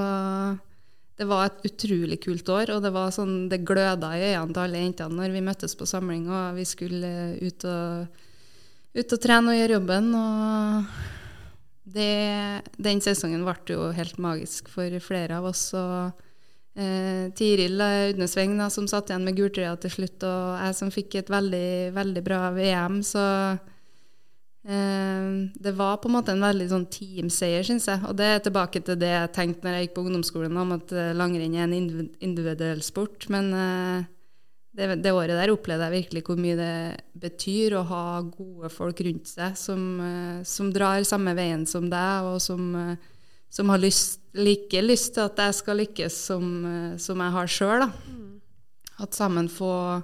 det 1.18 1.28
var 1.28 1.46
et 1.46 1.66
utrolig 1.68 2.18
kult 2.24 2.48
år, 2.52 2.74
og 2.74 2.82
det 2.84 2.92
var 2.94 3.12
sånn, 3.14 3.48
det 3.50 3.62
gløda 3.68 4.14
i 4.16 4.24
øynene 4.32 4.54
til 4.54 4.62
alle 4.64 4.84
jentene 4.84 5.18
når 5.18 5.34
vi 5.34 5.44
møttes 5.44 5.76
på 5.78 5.88
samling 5.88 6.28
og 6.30 6.56
vi 6.56 6.64
skulle 6.68 7.12
ut 7.42 7.66
og, 7.68 8.22
ut 8.96 9.16
og 9.16 9.22
trene 9.22 9.52
og 9.52 9.58
gjøre 9.58 9.76
jobben. 9.76 10.08
Og 10.18 11.92
det, 11.94 12.12
den 12.78 13.02
sesongen 13.04 13.44
ble 13.46 13.74
jo 13.74 13.90
helt 13.96 14.18
magisk 14.22 14.70
for 14.72 14.98
flere 15.04 15.40
av 15.40 15.50
oss. 15.52 15.68
Og 15.78 16.28
eh, 16.76 17.28
Tiril 17.36 17.80
Audnesveng 17.80 18.56
som 18.70 18.88
satt 18.90 19.10
igjen 19.10 19.26
med 19.26 19.36
gultrøya 19.38 19.74
til 19.82 19.94
slutt, 19.96 20.24
og 20.28 20.56
jeg 20.62 20.78
som 20.78 20.94
fikk 20.94 21.18
et 21.20 21.32
veldig, 21.32 21.92
veldig 21.96 22.24
bra 22.26 22.40
VM. 22.56 23.00
Så 23.06 23.24
eh, 24.64 25.28
det 25.66 25.74
var 25.78 26.00
på 26.02 26.10
en 26.10 26.16
måte 26.18 26.36
en 26.36 26.46
veldig 26.46 26.70
sånn 26.72 26.88
teamseier, 26.92 27.66
syns 27.66 27.90
jeg. 27.90 28.02
Og 28.08 28.16
det 28.18 28.30
er 28.30 28.42
tilbake 28.46 28.84
til 28.84 28.98
det 29.00 29.12
jeg 29.12 29.34
tenkte 29.36 29.68
når 29.68 29.78
jeg 29.78 29.88
gikk 29.88 29.94
på 29.98 30.06
ungdomsskolen 30.06 30.64
om 30.64 30.74
at 30.78 30.96
eh, 30.96 31.14
langrenn 31.18 31.58
er 31.58 31.68
en 31.68 32.10
individuell 32.22 32.82
sport. 32.86 33.28
Men 33.32 33.52
eh, 33.56 34.10
det, 34.72 34.88
det 35.04 35.12
året 35.12 35.36
der 35.36 35.52
opplevde 35.52 35.88
jeg 35.88 35.98
virkelig 35.98 36.22
hvor 36.26 36.38
mye 36.40 36.56
det 36.56 36.74
betyr 37.22 37.76
å 37.76 37.86
ha 37.90 38.04
gode 38.24 38.70
folk 38.72 39.02
rundt 39.04 39.28
seg 39.28 39.56
som, 39.60 39.82
eh, 40.00 40.38
som 40.48 40.70
drar 40.72 41.04
samme 41.04 41.34
veien 41.36 41.66
som 41.68 41.90
deg, 41.92 42.28
og 42.30 42.40
som, 42.40 42.70
eh, 42.80 43.10
som 43.52 43.68
har 43.68 43.82
lyst, 43.82 44.20
like 44.32 44.80
lyst 44.80 45.14
til 45.16 45.26
at 45.28 45.40
jeg 45.44 45.58
skal 45.58 45.80
lykkes 45.82 46.16
som, 46.30 46.48
eh, 46.64 46.96
som 46.96 47.20
jeg 47.20 47.36
har 47.36 47.52
sjøl. 47.52 47.86
At 49.02 49.16
sammen 49.16 49.50
få, 49.52 50.00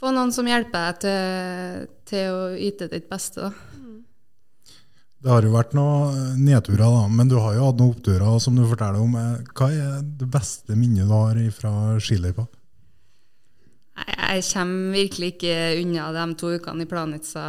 få 0.00 0.12
noen 0.14 0.32
som 0.34 0.48
hjelper 0.48 0.90
deg 0.90 1.00
til, 1.04 1.88
til 2.10 2.34
å 2.34 2.42
yte 2.58 2.90
ditt 2.90 3.08
beste. 3.10 3.46
Da. 3.46 3.52
Det 5.22 5.32
har 5.32 5.46
jo 5.46 5.54
vært 5.54 5.74
noen 5.74 6.36
nedturer, 6.46 6.84
da, 6.84 7.06
men 7.10 7.30
du 7.30 7.38
har 7.40 7.56
jo 7.56 7.68
hatt 7.68 7.80
noen 7.80 7.94
oppturer. 7.94 8.38
som 8.42 8.54
du 8.56 8.66
forteller 8.66 9.00
om. 9.02 9.14
Eh, 9.14 9.46
Hva 9.54 9.70
er 9.70 10.02
det 10.02 10.30
beste 10.30 10.76
minnet 10.78 11.06
du 11.06 11.14
har 11.14 11.38
fra 11.54 11.72
skiløypa? 12.02 12.46
Jeg 14.26 14.42
kommer 14.50 14.96
virkelig 14.96 15.28
ikke 15.34 15.56
unna 15.82 16.06
de 16.14 16.24
to 16.40 16.48
ukene 16.56 16.82
i 16.82 16.88
Planica 16.90 17.44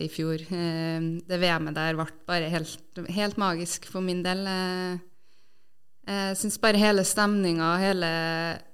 i 0.00 0.06
fjor. 0.08 0.40
Eh, 0.48 1.08
Det 1.28 1.40
VM-et 1.40 1.76
der 1.76 1.98
ble 1.98 2.06
bare 2.26 2.48
helt, 2.48 3.02
helt 3.12 3.36
magisk 3.36 3.84
for 3.90 4.00
min 4.00 4.22
del. 4.24 4.46
Eh, 4.46 4.98
Jeg 6.06 6.36
syns 6.36 6.58
bare 6.60 6.76
hele 6.76 7.04
stemninga, 7.04 7.78
hele, 7.80 8.08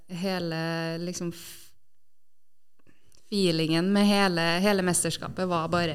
hele 0.08 0.98
liksom 0.98 1.32
Feelingen 3.30 3.92
med 3.94 4.08
hele, 4.08 4.42
hele 4.58 4.82
mesterskapet 4.82 5.46
var 5.46 5.68
bare 5.70 5.94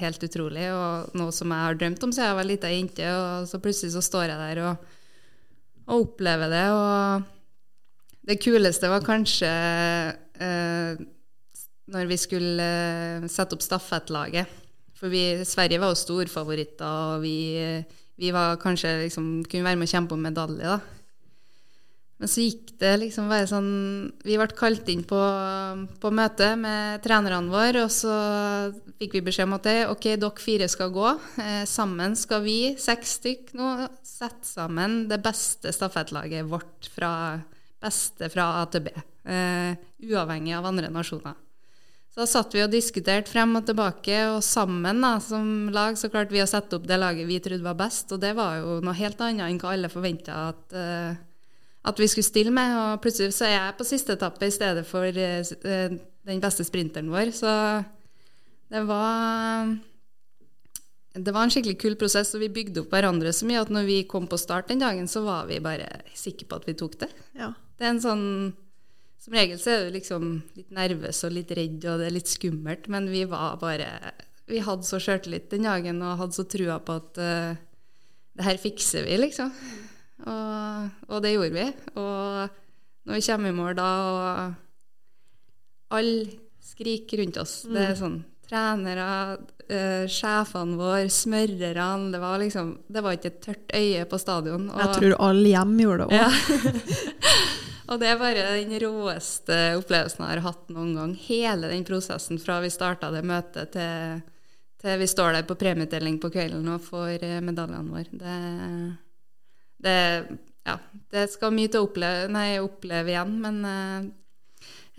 helt 0.00 0.22
utrolig, 0.24 0.64
og 0.72 1.10
noe 1.12 1.30
som 1.36 1.52
jeg 1.52 1.66
har 1.66 1.74
drømt 1.76 2.06
om 2.06 2.12
siden 2.12 2.30
jeg 2.30 2.38
var 2.38 2.48
lita 2.48 2.70
jente. 2.72 3.04
Og 3.04 3.48
så 3.50 3.60
plutselig 3.60 3.92
så 3.92 4.00
står 4.00 4.30
jeg 4.30 4.40
der 4.40 4.62
og, 4.64 4.86
og 5.84 6.06
opplever 6.06 6.48
det. 6.48 6.64
Og 6.72 7.28
det 8.30 8.38
kuleste 8.40 8.88
var 8.88 9.04
kanskje 9.04 9.52
eh, 10.40 11.00
når 11.90 12.10
vi 12.10 12.18
skulle 12.20 12.66
eh, 12.66 13.28
sette 13.30 13.56
opp 13.56 13.64
stafettlaget. 13.64 14.58
For 15.00 15.12
vi, 15.12 15.40
Sverige 15.48 15.80
var 15.80 15.94
jo 15.94 16.00
storfavoritter, 16.02 17.16
og 17.16 17.24
vi, 17.24 17.36
vi 18.20 18.32
var 18.36 18.60
kanskje 18.60 18.98
liksom, 19.06 19.30
kunne 19.48 19.64
være 19.64 19.80
med 19.80 19.88
å 19.88 19.94
kjempe 19.94 20.16
om 20.16 20.26
medalje. 20.28 20.76
da. 20.76 20.80
Men 22.20 22.28
så 22.28 22.44
gikk 22.44 22.74
det 22.82 22.90
liksom 23.00 23.30
bare 23.32 23.48
sånn 23.48 23.70
Vi 24.26 24.36
ble 24.36 24.48
kalt 24.52 24.88
inn 24.92 25.06
på, 25.08 25.20
på 26.02 26.10
møte 26.12 26.50
med 26.60 27.00
trenerne 27.04 27.48
våre, 27.48 27.86
og 27.86 27.94
så 27.94 28.12
fikk 29.00 29.16
vi 29.16 29.24
beskjed 29.30 29.48
om 29.48 29.56
at 29.56 29.68
ok, 29.88 30.10
dere 30.20 30.44
fire 30.44 30.68
skal 30.68 30.92
gå. 30.92 31.14
Eh, 31.40 31.64
sammen 31.68 32.16
skal 32.20 32.44
vi, 32.44 32.58
seks 32.80 33.16
stykk 33.22 33.54
nå, 33.56 33.70
sette 34.04 34.44
sammen 34.44 35.06
det 35.08 35.22
beste 35.24 35.72
stafettlaget 35.72 36.44
vårt 36.50 36.90
fra 36.92 37.12
beste 37.80 38.28
fra 38.32 38.48
A 38.60 38.66
til 38.70 38.84
B. 38.86 38.92
Eh, 39.24 39.78
uavhengig 40.10 40.54
av 40.56 40.68
andre 40.68 40.90
nasjoner. 40.92 41.38
Så 42.10 42.26
satt 42.26 42.54
vi 42.56 42.62
og 42.64 42.72
diskuterte 42.72 43.30
frem 43.30 43.52
og 43.54 43.68
tilbake, 43.68 44.16
og 44.32 44.40
sammen 44.42 44.98
da, 45.04 45.12
som 45.22 45.70
lag 45.70 45.94
så 45.98 46.10
klarte 46.10 46.34
vi 46.34 46.42
å 46.42 46.48
sette 46.50 46.74
opp 46.76 46.88
det 46.90 46.98
laget 46.98 47.28
vi 47.28 47.38
trodde 47.42 47.62
var 47.62 47.78
best, 47.78 48.10
og 48.10 48.18
det 48.24 48.32
var 48.38 48.58
jo 48.58 48.80
noe 48.82 48.96
helt 48.98 49.20
annet 49.22 49.46
enn 49.46 49.60
hva 49.62 49.76
alle 49.76 49.92
forventa 49.92 50.40
at, 50.48 50.74
uh, 50.74 51.14
at 51.86 52.02
vi 52.02 52.08
skulle 52.10 52.26
stille 52.26 52.50
med. 52.50 52.74
Og 52.74 53.04
plutselig 53.04 53.36
så 53.36 53.46
er 53.46 53.54
jeg 53.54 53.78
på 53.78 53.86
siste 53.86 54.18
etappe 54.18 54.48
i 54.48 54.56
stedet 54.56 54.82
for 54.90 55.06
uh, 55.06 55.94
den 56.26 56.42
beste 56.42 56.66
sprinteren 56.66 57.14
vår, 57.14 57.30
så 57.30 57.54
det 58.74 58.82
var 58.90 59.70
det 61.14 61.32
var 61.34 61.46
en 61.46 61.50
skikkelig 61.50 61.78
kul 61.78 61.96
prosess, 61.98 62.34
og 62.34 62.42
vi 62.42 62.52
bygde 62.58 62.84
opp 62.84 62.92
hverandre 62.94 63.32
så 63.34 63.46
mye 63.46 63.62
at 63.62 63.70
når 63.70 63.86
vi 63.86 64.02
kom 64.10 64.26
på 64.30 64.38
start 64.38 64.70
den 64.70 64.82
dagen, 64.82 65.06
så 65.10 65.22
var 65.24 65.46
vi 65.46 65.62
bare 65.62 66.02
sikre 66.14 66.50
på 66.50 66.58
at 66.58 66.68
vi 66.68 66.74
tok 66.78 67.00
det. 67.00 67.10
Ja. 67.38 67.54
Det 67.80 67.86
er 67.88 67.94
en 67.94 68.02
sånn 68.04 68.26
Som 69.20 69.36
regel 69.36 69.60
så 69.60 69.72
er 69.72 69.86
du 69.86 69.94
liksom 69.96 70.24
litt 70.58 70.70
nervøs 70.76 71.24
og 71.24 71.32
litt 71.32 71.52
redd, 71.56 71.80
og 71.88 72.00
det 72.00 72.10
er 72.10 72.16
litt 72.18 72.28
skummelt, 72.30 72.88
men 72.92 73.08
vi 73.12 73.24
var 73.28 73.56
bare 73.60 73.88
Vi 74.50 74.60
hadde 74.66 74.84
så 74.84 75.00
sjøltillit 75.00 75.48
den 75.52 75.64
dagen 75.68 76.02
og 76.04 76.18
hadde 76.20 76.36
så 76.36 76.44
trua 76.44 76.76
på 76.84 76.98
at 77.00 77.20
uh, 77.20 77.52
det 78.36 78.46
her 78.46 78.58
fikser 78.62 79.04
vi, 79.06 79.16
liksom. 79.20 79.50
Og, 80.22 80.90
og 81.10 81.22
det 81.24 81.32
gjorde 81.34 81.54
vi. 81.54 81.66
Og 81.98 83.06
når 83.08 83.18
vi 83.18 83.24
kommer 83.26 83.50
i 83.50 83.56
mål 83.56 83.74
da, 83.78 83.88
og 84.10 85.96
alle 85.96 86.26
skriker 86.62 87.22
rundt 87.22 87.40
oss 87.40 87.54
Det 87.66 87.80
er 87.82 87.96
sånn 87.98 88.20
trenere, 88.50 89.38
uh, 89.70 90.04
sjefene 90.10 90.78
våre, 90.78 91.08
smørerne 91.12 92.10
Det 92.12 92.20
var 92.22 92.42
liksom 92.42 92.72
Det 92.90 93.02
var 93.04 93.16
ikke 93.16 93.32
et 93.32 93.42
tørt 93.46 93.74
øye 93.74 94.04
på 94.10 94.20
stadion. 94.20 94.68
Jeg 94.74 94.94
tror 94.98 95.18
alle 95.30 95.54
hjem 95.54 95.74
gjorde 95.86 96.04
det 96.04 96.08
òg. 96.10 96.14
Ja. 96.20 96.30
og 97.90 97.98
det 97.98 98.06
er 98.06 98.20
bare 98.20 98.50
den 98.60 98.76
råeste 98.84 99.56
opplevelsen 99.80 100.22
jeg 100.22 100.36
har 100.36 100.44
hatt 100.44 100.68
noen 100.70 100.92
gang. 100.94 101.14
Hele 101.26 101.72
den 101.72 101.86
prosessen 101.86 102.38
fra 102.38 102.60
vi 102.62 102.70
starta 102.70 103.10
det 103.10 103.24
møtet 103.26 103.72
til, 103.74 104.20
til 104.78 105.00
vi 105.00 105.08
står 105.10 105.34
der 105.34 105.48
på 105.48 105.58
premieutdeling 105.58 106.20
på 106.22 106.30
kvelden 106.30 106.70
og 106.70 106.84
får 106.86 107.26
eh, 107.26 107.40
medaljene 107.42 107.90
våre. 107.90 108.20
Det, 108.22 108.36
det, 109.82 109.98
ja, 110.70 110.78
det 111.10 111.26
skal 111.34 111.56
mye 111.56 111.72
til 111.72 111.82
å 111.82 111.90
oppleve, 111.90 112.30
nei, 112.30 112.48
oppleve 112.62 113.10
igjen, 113.10 113.36
men 113.42 113.60
eh, 113.66 114.08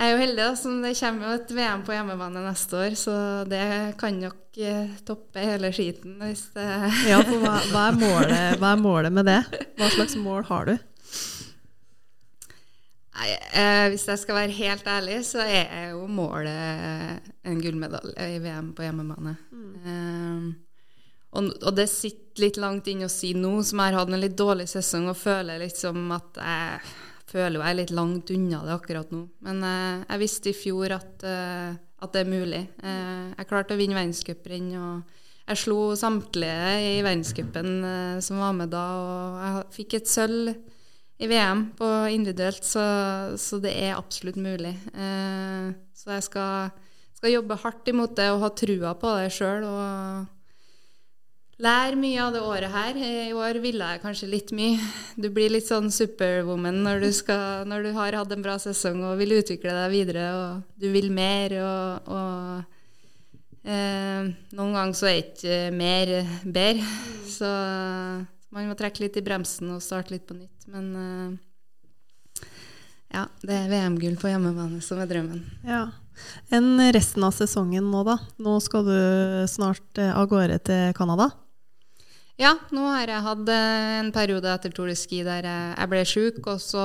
jeg 0.01 0.09
er 0.09 0.15
jo 0.15 0.21
heldig, 0.25 0.41
da, 0.41 0.51
som 0.57 0.77
det 0.81 0.95
kommer 0.97 1.27
jo 1.27 1.33
et 1.37 1.51
VM 1.53 1.81
på 1.85 1.93
hjemmebane 1.93 2.43
neste 2.43 2.79
år, 2.79 2.95
så 2.97 3.15
det 3.47 3.65
kan 4.01 4.15
nok 4.19 4.57
eh, 4.59 4.95
toppe 5.07 5.43
hele 5.45 5.69
skiten 5.75 6.19
hvis 6.25 6.47
det 6.55 6.67
Ja, 7.07 7.19
for 7.21 7.37
hva, 7.39 7.59
hva, 7.71 7.87
er 7.91 7.99
målet, 8.01 8.55
hva 8.59 8.71
er 8.73 8.81
målet 8.81 9.13
med 9.13 9.29
det? 9.29 9.43
Hva 9.77 9.91
slags 9.93 10.17
mål 10.19 10.47
har 10.49 10.71
du? 10.71 10.79
Nei, 13.21 13.35
eh, 13.53 13.87
hvis 13.93 14.07
jeg 14.09 14.17
skal 14.17 14.37
være 14.39 14.53
helt 14.57 14.87
ærlig, 14.89 15.19
så 15.27 15.43
er 15.45 15.91
jo 15.91 16.07
målet 16.09 17.27
en 17.45 17.59
gullmedalje 17.61 18.25
i 18.33 18.39
VM 18.41 18.71
på 18.73 18.81
hjemmebane. 18.87 19.35
Eh, 19.85 20.47
og, 21.37 21.51
og 21.61 21.75
det 21.77 21.85
sitter 21.91 22.47
litt 22.47 22.57
langt 22.57 22.89
inn 22.89 23.05
å 23.05 23.11
si 23.11 23.35
nå, 23.37 23.53
som 23.67 23.77
jeg 23.77 23.93
har 23.93 23.99
hatt 23.99 24.09
en 24.09 24.23
litt 24.23 24.39
dårlig 24.39 24.65
sesong 24.71 25.11
og 25.11 25.19
føler 25.19 25.61
liksom 25.61 26.09
at 26.17 26.41
jeg 26.41 26.81
føler 27.31 27.61
jeg 27.61 27.69
er 27.69 27.77
litt 27.77 27.93
langt 27.95 28.33
unna 28.33 28.65
det 28.65 28.73
akkurat 28.73 29.13
nå. 29.13 29.21
Men 29.45 29.63
eh, 29.69 30.03
jeg 30.07 30.23
visste 30.25 30.51
i 30.51 30.57
fjor 30.57 30.97
at, 30.97 31.21
eh, 31.21 31.77
at 31.77 32.17
det 32.17 32.25
er 32.25 32.33
mulig. 32.33 32.65
Eh, 32.81 33.25
jeg 33.37 33.49
klarte 33.53 33.77
å 33.77 33.79
vinne 33.79 34.01
verdenscuprenn, 34.01 34.73
jeg 35.45 35.61
slo 35.61 35.91
samtlige 35.99 36.75
i 36.89 36.99
verdenscupen 37.05 37.71
eh, 37.85 38.19
som 38.25 38.41
var 38.41 38.57
med 38.57 38.73
da, 38.73 38.85
og 38.97 39.41
jeg 39.45 39.65
fikk 39.77 39.99
et 40.01 40.09
sølv 40.09 40.55
i 41.21 41.27
VM 41.29 41.67
på 41.77 41.87
individuelt, 42.09 42.65
så, 42.65 42.83
så 43.37 43.59
det 43.61 43.75
er 43.77 43.97
absolutt 43.97 44.39
mulig. 44.41 44.73
Eh, 44.97 45.69
så 45.93 46.15
jeg 46.15 46.25
skal, 46.25 46.71
skal 47.13 47.35
jobbe 47.35 47.59
hardt 47.61 47.91
imot 47.91 48.15
det 48.17 48.31
og 48.33 48.41
ha 48.41 48.49
trua 48.57 48.95
på 48.97 49.11
det 49.19 49.27
sjøl. 49.35 49.67
Og 49.69 51.61
lære 51.61 51.99
mye 52.01 52.23
av 52.25 52.33
det 52.33 52.41
året 52.41 52.73
her. 52.73 52.97
I 53.29 53.35
år 53.37 53.61
ville 53.61 53.91
jeg 53.93 54.01
kanskje 54.01 54.31
litt 54.31 54.49
mye. 54.57 54.81
Du 55.13 55.29
blir 55.29 55.53
litt 55.53 55.69
sånn 55.69 55.93
superwoman 55.93 56.81
når 56.87 57.05
du, 57.05 57.11
skal, 57.13 57.69
når 57.69 57.85
du 57.85 57.93
har 57.99 58.17
hatt 58.23 58.33
en 58.33 58.45
bra 58.47 58.57
sesong 58.61 59.05
og 59.05 59.21
vil 59.21 59.37
utvikle 59.37 59.77
deg 59.77 59.93
videre, 59.93 60.27
og 60.33 60.81
du 60.81 60.89
vil 60.89 61.13
mer. 61.13 61.53
og, 61.61 62.09
og 62.17 63.61
eh, 63.61 64.25
noen 64.57 64.77
ganger 64.79 64.97
så 64.97 65.13
er 65.13 65.21
ikke 65.21 65.63
mer 65.77 66.17
bedre. 66.49 66.93
Så 67.29 67.53
man 68.51 68.67
må 68.67 68.75
trekke 68.79 69.05
litt 69.05 69.17
i 69.19 69.23
bremsen 69.25 69.71
og 69.75 69.83
starte 69.83 70.13
litt 70.15 70.27
på 70.27 70.37
nytt. 70.37 70.67
Men 70.71 70.91
eh, 71.01 72.47
ja, 73.15 73.25
det 73.43 73.57
er 73.57 73.71
VM-gull 73.71 74.17
på 74.19 74.31
hjemmebane 74.31 74.81
som 74.83 75.01
er 75.01 75.09
drømmen. 75.09 75.43
Ja. 75.67 75.85
Enn 76.53 76.75
resten 76.93 77.23
av 77.25 77.33
sesongen 77.35 77.87
nå, 77.91 78.03
da? 78.07 78.17
Nå 78.43 78.57
skal 78.63 78.87
du 78.87 78.97
snart 79.51 79.99
eh, 79.99 80.11
av 80.11 80.27
gårde 80.31 80.59
til 80.67 80.91
Canada. 80.97 81.31
Ja, 82.41 82.55
nå 82.73 82.87
har 82.89 83.09
jeg 83.11 83.21
hatt 83.21 83.49
eh, 83.53 83.97
en 83.99 84.11
periode 84.15 84.49
etter 84.49 84.71
Tour 84.73 84.89
de 84.89 84.95
Ski 84.97 85.19
der 85.27 85.45
jeg, 85.45 85.65
jeg 85.75 85.91
ble 85.91 86.03
sjuk, 86.09 86.39
og 86.49 86.61
så 86.63 86.83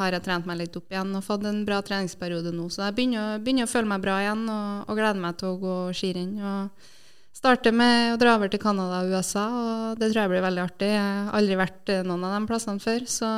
har 0.00 0.16
jeg 0.16 0.24
trent 0.26 0.48
meg 0.48 0.62
litt 0.62 0.76
opp 0.80 0.90
igjen 0.90 1.12
og 1.14 1.26
fått 1.26 1.44
en 1.46 1.60
bra 1.68 1.78
treningsperiode 1.86 2.52
nå. 2.56 2.66
Så 2.72 2.86
jeg 2.88 2.96
begynner, 2.96 3.38
begynner 3.44 3.68
å 3.68 3.70
føle 3.70 3.90
meg 3.92 4.02
bra 4.02 4.16
igjen 4.24 4.48
og, 4.50 4.88
og 4.88 4.98
gleder 4.98 5.22
meg 5.22 5.36
til 5.40 5.52
å 5.52 5.60
gå 5.60 5.76
skirenn. 5.96 6.34
Og 6.40 6.88
starte 7.36 7.72
med 7.74 8.14
å 8.14 8.18
dra 8.20 8.34
over 8.36 8.50
til 8.52 8.60
Canada 8.62 9.00
og 9.04 9.14
USA, 9.14 9.44
og 9.48 10.00
det 10.00 10.10
tror 10.10 10.24
jeg 10.24 10.32
blir 10.34 10.44
veldig 10.44 10.62
artig. 10.64 10.90
Jeg 10.92 11.04
har 11.04 11.38
aldri 11.38 11.58
vært 11.60 11.92
eh, 11.94 12.02
noen 12.06 12.26
av 12.28 12.36
de 12.36 12.50
plassene 12.50 12.82
før, 12.82 13.06
så, 13.08 13.30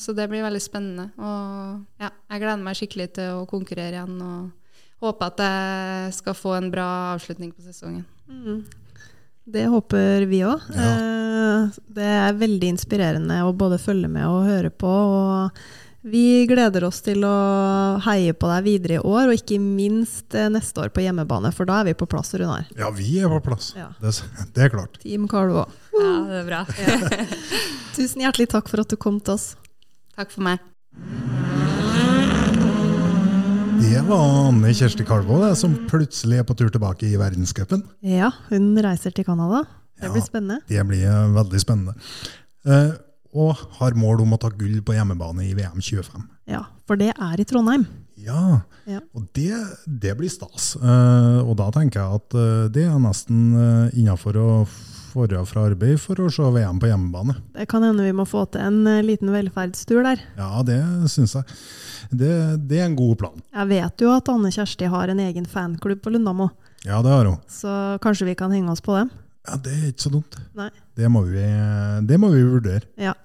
så 0.00 0.14
det 0.16 0.28
blir 0.32 0.44
veldig 0.46 0.62
spennende. 0.62 1.08
Og 1.16 2.02
ja, 2.02 2.12
jeg 2.32 2.44
gleder 2.44 2.64
meg 2.64 2.78
skikkelig 2.80 3.08
til 3.18 3.40
å 3.40 3.48
konkurrere 3.50 4.00
igjen 4.00 4.18
og 4.24 5.04
håper 5.04 5.32
at 5.32 5.42
jeg 5.46 6.18
skal 6.18 6.36
få 6.36 6.56
en 6.58 6.70
bra 6.74 6.88
avslutning 7.14 7.54
på 7.54 7.64
sesongen. 7.66 8.04
Det 9.48 9.64
håper 9.70 10.26
vi 10.28 10.42
òg. 10.44 10.64
Ja. 10.76 10.94
Det 11.98 12.08
er 12.18 12.36
veldig 12.36 12.72
inspirerende 12.74 13.38
å 13.46 13.54
både 13.56 13.78
følge 13.80 14.10
med 14.12 14.26
og 14.28 14.48
høre 14.48 14.70
på. 14.74 14.90
Og 14.90 15.62
Vi 16.08 16.46
gleder 16.48 16.84
oss 16.86 17.00
til 17.04 17.20
å 17.26 17.32
heie 18.06 18.32
på 18.32 18.48
deg 18.48 18.64
videre 18.64 18.96
i 18.96 19.00
år, 19.02 19.28
og 19.28 19.34
ikke 19.36 19.58
minst 19.60 20.32
eh, 20.38 20.46
neste 20.52 20.80
år 20.84 20.92
på 20.94 21.02
hjemmebane, 21.04 21.50
for 21.52 21.68
da 21.68 21.80
er 21.82 21.90
vi 21.90 21.94
på 21.98 22.06
plass, 22.08 22.30
Runar. 22.38 22.64
Ja, 22.78 22.88
vi 22.94 23.18
er 23.20 23.28
på 23.32 23.40
plass. 23.50 23.72
Ja. 23.76 23.90
Det, 24.00 24.14
det 24.56 24.66
er 24.68 24.72
klart. 24.72 24.96
Team 25.02 25.26
Kalvå. 25.28 25.66
Ja, 25.98 26.12
det 26.30 26.40
er 26.42 26.48
bra. 26.48 26.62
Tusen 27.98 28.22
hjertelig 28.24 28.48
takk 28.54 28.70
for 28.70 28.80
at 28.84 28.88
du 28.92 28.96
kom 29.00 29.18
til 29.20 29.36
oss. 29.36 29.50
Takk 30.16 30.32
for 30.32 30.46
meg. 30.48 30.62
Det 33.78 34.00
var 34.08 34.24
Anne 34.48 34.70
Kjersti 34.74 35.04
Kalvå 35.06 35.40
som 35.58 35.74
plutselig 35.90 36.40
er 36.40 36.46
på 36.48 36.56
tur 36.58 36.70
tilbake 36.74 37.06
i 37.08 37.18
verdenscupen. 37.20 37.82
Ja, 38.04 38.30
hun 38.50 38.72
reiser 38.84 39.12
til 39.14 39.26
Canada. 39.28 39.64
Det 39.98 40.06
Ja. 40.08 40.12
blir 40.14 40.22
spennende. 40.24 40.60
Det 40.70 40.82
blir 40.86 41.04
eh, 41.04 41.28
veldig 41.34 41.60
spennende. 41.62 41.94
Eh, 42.64 42.90
og 43.38 43.60
har 43.78 43.94
mål 43.98 44.24
om 44.24 44.34
å 44.34 44.40
ta 44.42 44.50
gull 44.50 44.80
på 44.82 44.96
hjemmebane 44.96 45.46
i 45.46 45.54
VM 45.58 45.78
25. 45.78 46.26
Ja, 46.50 46.64
for 46.88 46.98
det 47.00 47.12
er 47.14 47.40
i 47.40 47.46
Trondheim. 47.48 47.86
Ja, 48.18 48.62
Ja. 48.88 48.98
og 49.14 49.26
det, 49.36 49.52
det 49.86 50.14
blir 50.18 50.30
stas. 50.32 50.72
Uh, 50.80 51.44
og 51.44 51.54
da 51.60 51.68
tenker 51.74 52.00
jeg 52.00 52.18
at 52.22 52.34
uh, 52.34 52.68
det 52.72 52.86
er 52.88 52.96
nesten 53.02 53.42
uh, 53.54 53.90
innafor 53.94 54.38
å 54.40 54.46
forra 55.08 55.40
fra 55.48 55.66
arbeid 55.70 56.00
for 56.02 56.18
å 56.20 56.26
se 56.32 56.42
VM 56.52 56.80
på 56.82 56.88
hjemmebane. 56.90 57.36
Det 57.54 57.66
kan 57.70 57.84
hende 57.86 58.04
vi 58.04 58.12
må 58.16 58.26
få 58.28 58.42
til 58.52 58.60
en 58.60 58.82
eh, 58.90 58.98
liten 59.06 59.30
velferdstur 59.32 60.02
der. 60.04 60.20
Ja, 60.36 60.60
det 60.66 60.76
syns 61.10 61.32
jeg. 61.38 61.46
Det, 62.12 62.28
det 62.68 62.82
er 62.82 62.86
en 62.90 62.96
god 62.98 63.16
plan. 63.22 63.40
Jeg 63.54 63.70
vet 63.72 64.04
jo 64.04 64.10
at 64.12 64.28
Anne 64.32 64.50
Kjersti 64.54 64.90
har 64.92 65.08
en 65.12 65.22
egen 65.24 65.48
fanklubb 65.48 66.02
på 66.04 66.12
Lundamo, 66.12 66.50
Ja, 66.84 67.00
det 67.02 67.10
har 67.10 67.24
hun. 67.26 67.40
så 67.50 67.72
kanskje 68.04 68.28
vi 68.28 68.36
kan 68.38 68.52
henge 68.54 68.70
oss 68.70 68.84
på 68.84 68.94
dem? 68.98 69.08
Ja, 69.48 69.56
Det 69.56 69.72
er 69.72 69.88
ikke 69.88 70.04
så 70.06 70.12
dumt. 70.12 70.36
Nei. 70.54 70.68
Det 70.94 71.08
må 71.10 71.24
vi, 71.24 71.46
det 72.06 72.20
må 72.20 72.28
vi 72.34 72.44
vurdere. 72.44 72.84
Ja. 73.00 73.16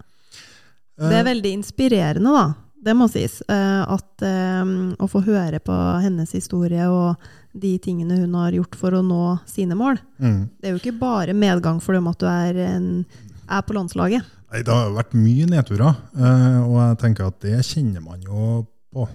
Det 0.99 1.15
er 1.19 1.25
veldig 1.25 1.51
inspirerende, 1.57 2.33
da. 2.33 2.43
Det 2.83 2.93
må 2.99 3.07
sies. 3.09 3.41
eh, 3.47 3.81
At, 3.87 4.21
eh, 4.21 4.63
å 4.99 5.07
få 5.09 5.23
høre 5.23 5.59
på 5.63 6.01
hennes 6.03 6.31
historie 6.35 6.83
og 6.91 7.15
de 7.55 7.77
tingene 7.79 8.17
hun 8.19 8.33
har 8.35 8.51
gjort 8.51 8.75
for 8.75 8.91
å 8.91 9.01
nå 9.05 9.39
sine 9.47 9.75
mål. 9.77 9.97
Mm. 10.19 10.49
Det 10.59 10.67
er 10.69 10.73
jo 10.75 10.81
ikke 10.81 10.99
bare 10.99 11.33
medgang 11.37 11.79
for 11.81 11.93
dem 11.93 12.07
at 12.07 12.17
du 12.19 12.25
er, 12.27 12.57
en, 12.75 13.05
er 13.49 13.61
på 13.61 13.73
landslaget. 13.77 14.23
Nei, 14.51 14.61
Det 14.61 14.73
har 14.73 14.91
vært 14.93 15.13
mye 15.17 15.45
nedturer, 15.49 15.95
eh, 16.17 16.59
og 16.61 16.75
jeg 16.81 16.97
tenker 16.99 17.27
at 17.27 17.39
det 17.41 17.59
kjenner 17.65 18.01
man 18.03 18.21
jo 18.21 18.67
på. 18.93 19.07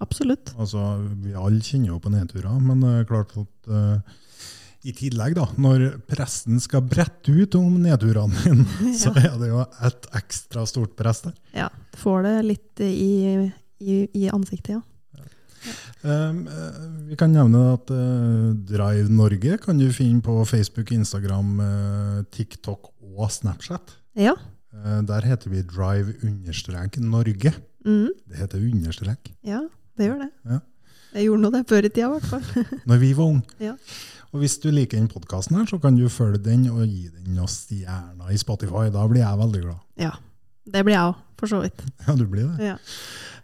Absolutt. 0.00 0.52
Altså, 0.58 0.84
Vi 1.22 1.32
alle 1.34 1.60
kjenner 1.60 1.88
jo 1.94 1.98
på 2.00 2.10
nedturer, 2.12 2.60
men 2.60 2.80
det 2.80 2.92
er 3.00 3.08
klart 3.08 3.34
at 3.36 3.68
eh, 3.70 3.98
i 4.80 4.94
tillegg, 4.96 5.34
da, 5.36 5.46
når 5.60 5.86
presten 6.08 6.60
skal 6.62 6.84
brette 6.88 7.32
ut 7.32 7.56
om 7.58 7.74
nedturene 7.82 8.44
dine, 8.44 8.94
så 9.00 9.12
er 9.18 9.34
det 9.40 9.50
jo 9.50 9.64
et 9.86 10.08
ekstra 10.20 10.64
stort 10.68 10.94
press 10.98 11.24
der. 11.26 11.34
Ja. 11.56 11.68
Får 12.00 12.24
det 12.24 12.36
litt 12.46 12.84
i, 12.84 13.50
i, 13.80 13.98
i 14.16 14.30
ansiktet, 14.32 14.78
ja. 14.78 14.84
Um, 16.00 16.46
eh, 16.48 16.76
vi 17.10 17.16
kan 17.20 17.28
nevne 17.34 17.58
at 17.74 17.90
uh, 17.92 18.52
Drive 18.64 19.10
Norge 19.12 19.58
kan 19.60 19.76
du 19.76 19.90
finne 19.92 20.22
på 20.24 20.38
Facebook, 20.48 20.88
Instagram, 20.96 21.50
uh, 21.60 22.22
TikTok 22.32 22.88
og 23.04 23.26
Snapchat. 23.28 23.92
Ja. 24.16 24.32
Uh, 24.72 25.02
der 25.04 25.28
heter 25.28 25.52
vi 25.52 25.60
Drive 25.60 26.16
understrek 26.24 26.96
Norge. 27.04 27.52
Mm. 27.84 28.08
Det 28.24 28.40
heter 28.40 28.64
understrek. 28.64 29.34
ja, 29.44 29.60
det 29.98 30.08
gjør 30.08 30.24
det. 30.24 30.30
Ja. 30.48 30.60
Jeg 31.10 31.26
gjorde 31.26 31.42
nå 31.42 31.50
det 31.52 31.62
før 31.68 31.84
i 31.84 31.90
tida, 31.90 32.06
i 32.06 32.10
hvert 32.14 32.30
fall. 32.30 32.80
Når 32.88 32.98
vi 33.02 33.12
var 33.18 33.30
unge. 33.34 33.60
Ja. 33.60 33.76
Og 34.30 34.42
hvis 34.44 34.58
du 34.62 34.68
liker 34.70 34.98
den 35.00 35.08
podkasten, 35.10 35.58
så 35.66 35.78
kan 35.82 35.96
du 35.98 36.04
følge 36.12 36.38
den 36.44 36.68
og 36.70 36.84
gi 36.86 37.08
den 37.10 37.34
noen 37.34 37.50
stjerner 37.50 38.30
i 38.30 38.38
Spotify. 38.38 38.86
Da 38.94 39.06
blir 39.10 39.24
jeg 39.24 39.40
veldig 39.40 39.62
glad. 39.64 39.80
Ja. 39.98 40.12
Det 40.70 40.84
blir 40.86 40.94
jeg 40.94 41.08
òg, 41.10 41.22
for 41.40 41.50
så 41.50 41.62
vidt. 41.64 41.80
Ja, 42.06 42.14
du 42.14 42.26
blir 42.30 42.46
det. 42.52 42.68
Ja. 42.70 42.76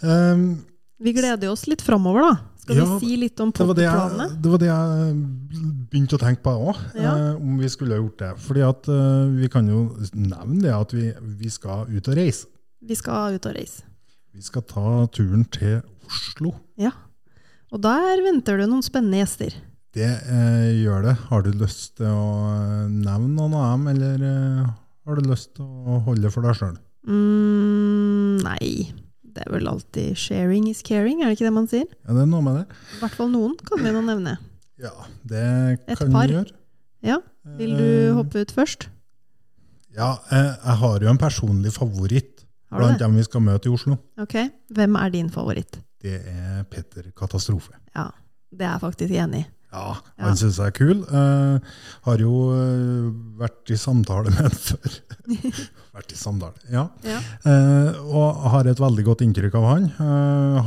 Um, 0.06 0.44
Vi 1.02 1.12
gleder 1.16 1.50
oss 1.50 1.66
litt 1.66 1.82
framover, 1.82 2.22
da. 2.22 2.36
Skal 2.62 2.78
Ja, 2.80 2.84
vi 2.98 3.06
si 3.06 3.16
litt 3.18 3.38
om 3.42 3.50
det, 3.54 3.66
det, 3.78 3.88
det 4.42 4.50
var 4.50 4.58
det 4.62 4.68
jeg 4.68 5.16
begynte 5.90 6.16
å 6.16 6.22
tenke 6.22 6.42
på 6.42 6.54
òg, 6.70 6.80
Ja. 6.98 7.12
om 7.38 7.58
vi 7.60 7.68
skulle 7.70 7.94
ha 7.94 8.00
gjort 8.02 8.18
det. 8.22 8.30
Fordi 8.42 8.62
at 8.66 8.88
eh, 8.90 9.26
vi 9.42 9.50
kan 9.52 9.68
jo 9.70 9.82
nevne 10.14 10.62
det 10.64 10.72
at 10.74 10.94
vi, 10.94 11.12
vi 11.42 11.50
skal 11.52 11.86
ut 11.90 12.08
og 12.10 12.16
reise. 12.18 12.46
Vi 12.82 12.94
skal 12.98 13.36
ut 13.38 13.46
og 13.50 13.54
reise. 13.58 13.82
Vi 14.34 14.42
skal 14.42 14.62
ta 14.66 15.06
turen 15.14 15.44
til 15.54 15.78
Oslo. 16.06 16.54
Ja. 16.78 16.90
Og 17.74 17.80
der 17.82 18.22
venter 18.26 18.58
det 18.60 18.66
noen 18.70 18.82
spennende 18.86 19.22
gjester. 19.22 19.54
Det 19.96 20.04
eh, 20.28 20.72
gjør 20.82 21.06
det. 21.06 21.14
Har 21.30 21.44
du 21.46 21.52
lyst 21.56 21.94
til 21.96 22.10
å 22.10 22.24
eh, 22.52 22.88
nevne 22.92 23.30
noen 23.32 23.54
av 23.56 23.70
dem, 23.72 23.86
eller 23.94 24.24
eh, 24.28 24.66
har 25.08 25.16
du 25.20 25.30
lyst 25.30 25.54
til 25.56 25.64
å 25.64 26.00
holde 26.04 26.26
det 26.26 26.32
for 26.34 26.44
deg 26.44 26.58
sjøl? 26.58 26.74
Mm, 27.06 28.42
nei. 28.44 28.92
Det 29.36 29.44
er 29.44 29.52
vel 29.52 29.68
alltid 29.68 30.16
'sharing 30.16 30.68
is 30.70 30.82
caring', 30.84 31.20
er 31.22 31.28
det 31.28 31.36
ikke 31.36 31.48
det 31.48 31.52
man 31.52 31.68
sier? 31.68 31.86
Ja, 32.06 32.12
det 32.16 32.22
er 32.24 32.28
noe 32.30 32.44
med 32.44 32.54
det. 32.60 32.66
I 32.96 33.00
hvert 33.02 33.16
fall 33.18 33.28
noen 33.32 33.56
kan 33.68 33.82
vi 33.84 33.92
nå 33.92 34.00
nevne. 34.04 34.36
Ja, 34.80 34.92
det 35.28 35.42
Et 35.88 35.98
kan 35.98 36.12
par. 36.12 36.26
vi 36.28 36.34
gjøre. 36.38 36.52
Ja. 37.04 37.18
Vil 37.56 37.76
du 37.76 37.84
Eh, 38.10 38.14
hoppe 38.16 38.40
ut 38.44 38.52
først? 38.52 38.88
Ja, 39.96 40.18
eh, 40.32 40.56
jeg 40.64 40.76
har 40.82 41.00
jo 41.00 41.08
en 41.08 41.18
personlig 41.18 41.72
favoritt 41.72 42.44
blant 42.70 42.98
dem 42.98 43.16
vi 43.16 43.22
skal 43.24 43.40
møte 43.40 43.68
i 43.68 43.72
Oslo. 43.72 43.98
Ok. 44.18 44.34
Hvem 44.72 44.96
er 44.96 45.08
din 45.10 45.30
favoritt? 45.30 45.78
Det 46.02 46.20
er 46.26 46.64
Petter 46.64 47.10
Katastrofe. 47.16 47.72
Ja, 47.94 48.10
det 48.52 48.66
er 48.66 48.72
jeg 48.76 48.80
faktisk 48.80 49.10
enig 49.12 49.44
i. 49.44 49.46
Ja, 49.76 49.88
Ja. 50.16 50.24
han 50.24 50.38
syns 50.40 50.56
jeg 50.56 50.70
er 50.70 50.74
kul. 50.76 51.02
Uh, 51.10 51.58
har 52.06 52.22
jo 52.22 52.30
uh, 52.48 53.10
vært 53.36 53.72
i 53.74 53.76
samtale 53.76 54.30
med 54.32 54.46
ham 54.46 54.54
før. 54.70 54.94
vært 55.96 56.14
i 56.14 56.18
samtale, 56.20 56.56
ja. 56.72 56.86
Ja. 57.04 57.18
Uh, 57.44 57.98
og 58.08 58.46
har 58.54 58.70
et 58.72 58.80
veldig 58.80 59.04
godt 59.10 59.24
inntrykk 59.26 59.58
av 59.60 59.66
han. 59.68 59.88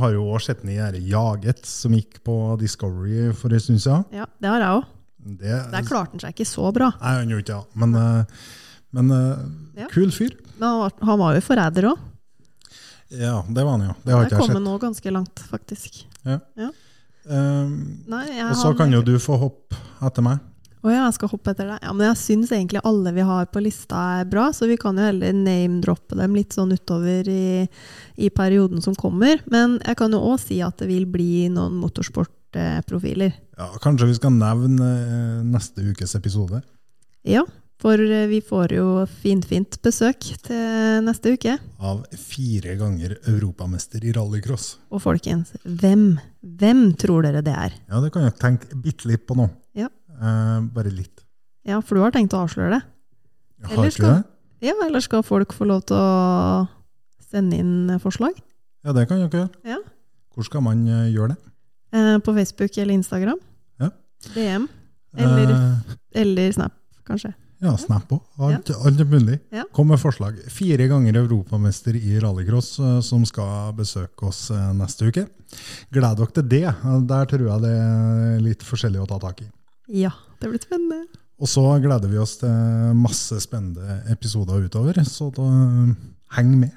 Har 0.00 0.14
jo 0.14 0.28
også 0.30 0.52
sett 0.52 0.62
ham 0.62 0.70
i 0.74 1.02
Jaget, 1.10 1.64
som 1.66 1.94
gikk 1.98 2.20
på 2.26 2.36
Discovery 2.62 3.32
for 3.34 3.50
en 3.56 3.62
stund 3.66 3.82
siden. 3.82 4.06
Ja, 4.14 4.28
det 4.38 4.52
har 4.52 4.62
jeg 4.62 4.78
òg. 4.78 4.88
Der 5.40 5.84
klarte 5.84 6.14
han 6.16 6.22
seg 6.22 6.32
ikke 6.38 6.46
så 6.48 6.70
bra. 6.72 6.92
Nei, 7.02 7.16
han 7.18 7.32
gjorde 7.34 7.44
ikke 7.44 7.58
det. 7.58 7.82
Men, 7.82 7.98
men 8.96 9.10
Ja. 9.76 9.90
kul 9.92 10.14
fyr. 10.14 10.32
Men 10.60 10.86
han 11.02 11.18
var, 11.20 11.34
jo 11.36 11.42
forræder 11.44 11.90
òg. 11.90 12.06
Ja, 13.10 13.40
det 13.50 13.64
var 13.66 13.74
han 13.74 13.88
jo. 13.90 13.94
Det 14.06 14.14
har 14.14 14.24
ikke 14.28 14.36
jeg 14.38 14.46
kom 14.46 14.56
han 14.60 14.70
òg 14.70 14.80
ganske 14.86 15.12
langt, 15.18 15.42
faktisk. 15.50 16.04
Eh, 17.30 17.74
Nei, 18.10 18.26
og 18.48 18.56
så 18.58 18.72
kan 18.78 18.92
jo 18.94 19.02
du 19.06 19.14
få 19.22 19.38
hoppe 19.40 19.78
etter 20.06 20.24
meg. 20.26 20.40
Å 20.80 20.88
ja, 20.88 21.02
jeg 21.04 21.16
skal 21.18 21.28
hoppe 21.34 21.52
etter 21.52 21.68
deg. 21.68 21.82
Ja, 21.84 21.92
men 21.92 22.06
jeg 22.08 22.16
syns 22.16 22.52
egentlig 22.56 22.80
alle 22.88 23.12
vi 23.12 23.24
har 23.28 23.50
på 23.52 23.60
lista 23.60 24.00
er 24.22 24.28
bra, 24.30 24.46
så 24.56 24.64
vi 24.70 24.78
kan 24.80 24.96
jo 24.96 25.04
heller 25.04 25.34
name-droppe 25.36 26.16
dem 26.16 26.38
litt 26.38 26.56
sånn 26.56 26.72
utover 26.72 27.28
i, 27.28 27.66
i 28.16 28.30
perioden 28.32 28.80
som 28.80 28.96
kommer. 28.96 29.42
Men 29.52 29.76
jeg 29.84 29.98
kan 30.00 30.16
jo 30.16 30.22
òg 30.32 30.40
si 30.40 30.62
at 30.64 30.80
det 30.80 30.88
vil 30.88 31.04
bli 31.04 31.50
noen 31.52 31.76
motorsportprofiler. 31.82 33.36
Ja, 33.60 33.68
kanskje 33.84 34.08
vi 34.08 34.16
skal 34.16 34.32
nevne 34.38 34.88
eh, 35.04 35.42
neste 35.44 35.84
ukes 35.84 36.16
episode. 36.16 36.62
Ja, 37.28 37.44
for 37.80 38.00
eh, 38.04 38.26
vi 38.30 38.40
får 38.44 38.74
jo 38.76 38.86
finfint 39.22 39.78
besøk 39.84 40.26
til 40.44 41.00
neste 41.06 41.32
uke. 41.36 41.56
Av 41.80 42.02
fire 42.20 42.76
ganger 42.80 43.16
europamester 43.30 44.04
i 44.04 44.12
rallycross. 44.16 44.74
Og 44.92 45.02
folkens, 45.04 45.54
hvem, 45.64 46.18
hvem 46.60 46.82
tror 47.00 47.24
dere 47.26 47.42
det 47.46 47.54
er? 47.56 47.76
Ja, 47.88 48.02
det 48.04 48.12
kan 48.14 48.26
jeg 48.28 48.36
tenke 48.40 48.76
bitte 48.84 49.08
litt 49.10 49.24
på 49.28 49.36
nå. 49.38 49.48
Ja. 49.78 49.88
Eh, 50.12 50.58
bare 50.74 50.92
litt. 50.92 51.24
Ja, 51.68 51.80
for 51.84 51.96
du 51.96 52.04
har 52.04 52.12
tenkt 52.14 52.36
å 52.36 52.44
avsløre 52.44 52.76
det? 52.78 52.82
Jeg 53.60 53.68
har 53.70 53.78
Eller 53.78 53.94
ikke 53.94 54.06
det? 54.10 54.20
Ja, 54.64 54.74
eller 54.84 55.00
skal 55.04 55.22
folk 55.24 55.52
få 55.56 55.66
lov 55.68 55.82
til 55.88 55.96
å 55.96 56.66
sende 57.30 57.56
inn 57.60 57.98
forslag? 58.02 58.36
Ja, 58.84 58.92
det 58.96 59.06
kan 59.08 59.20
dere 59.22 59.44
gjøre. 59.44 59.50
Ja. 59.68 59.78
Hvor 60.36 60.46
skal 60.46 60.62
man 60.64 60.84
eh, 60.88 61.08
gjøre 61.14 61.34
det? 61.34 61.38
Eh, 61.96 62.16
på 62.24 62.34
Facebook 62.36 62.76
eller 62.78 62.94
Instagram? 62.96 63.40
Ja. 63.80 63.88
DM? 64.34 64.68
Eller, 65.16 65.50
Eh, 65.50 65.94
eller 66.22 66.52
Snap, 66.54 66.72
kanskje? 67.08 67.32
Ja, 67.60 67.74
Snap 67.76 68.12
òg. 68.14 68.20
Alt, 68.40 68.70
alt 68.72 69.00
er 69.02 69.08
mulig. 69.08 69.36
Ja. 69.52 69.66
Kom 69.76 69.90
med 69.92 70.00
forslag. 70.00 70.38
Fire 70.52 70.86
ganger 70.88 71.18
europamester 71.20 71.96
i 71.98 72.16
rallycross 72.22 72.72
eh, 72.80 72.98
som 73.04 73.26
skal 73.28 73.74
besøke 73.76 74.30
oss 74.30 74.46
eh, 74.54 74.70
neste 74.78 75.10
uke. 75.10 75.26
Gled 75.92 76.20
dere 76.20 76.34
til 76.36 76.48
det. 76.48 76.66
Der 77.10 77.30
tror 77.32 77.46
jeg 77.46 77.64
det 77.66 77.74
er 77.76 78.44
litt 78.44 78.64
forskjellig 78.64 79.02
å 79.02 79.08
ta 79.10 79.20
tak 79.26 79.44
i. 79.44 79.50
Ja, 79.92 80.14
det 80.40 80.52
blir 80.52 80.62
spennende. 80.62 81.04
Og 81.40 81.48
så 81.48 81.64
gleder 81.80 82.08
vi 82.12 82.20
oss 82.20 82.38
til 82.40 82.96
masse 82.96 83.38
spennende 83.44 84.02
episoder 84.12 84.64
utover, 84.64 85.00
så 85.08 85.30
da 85.36 85.46
eh, 85.48 85.94
heng 86.36 86.56
med. 86.64 86.76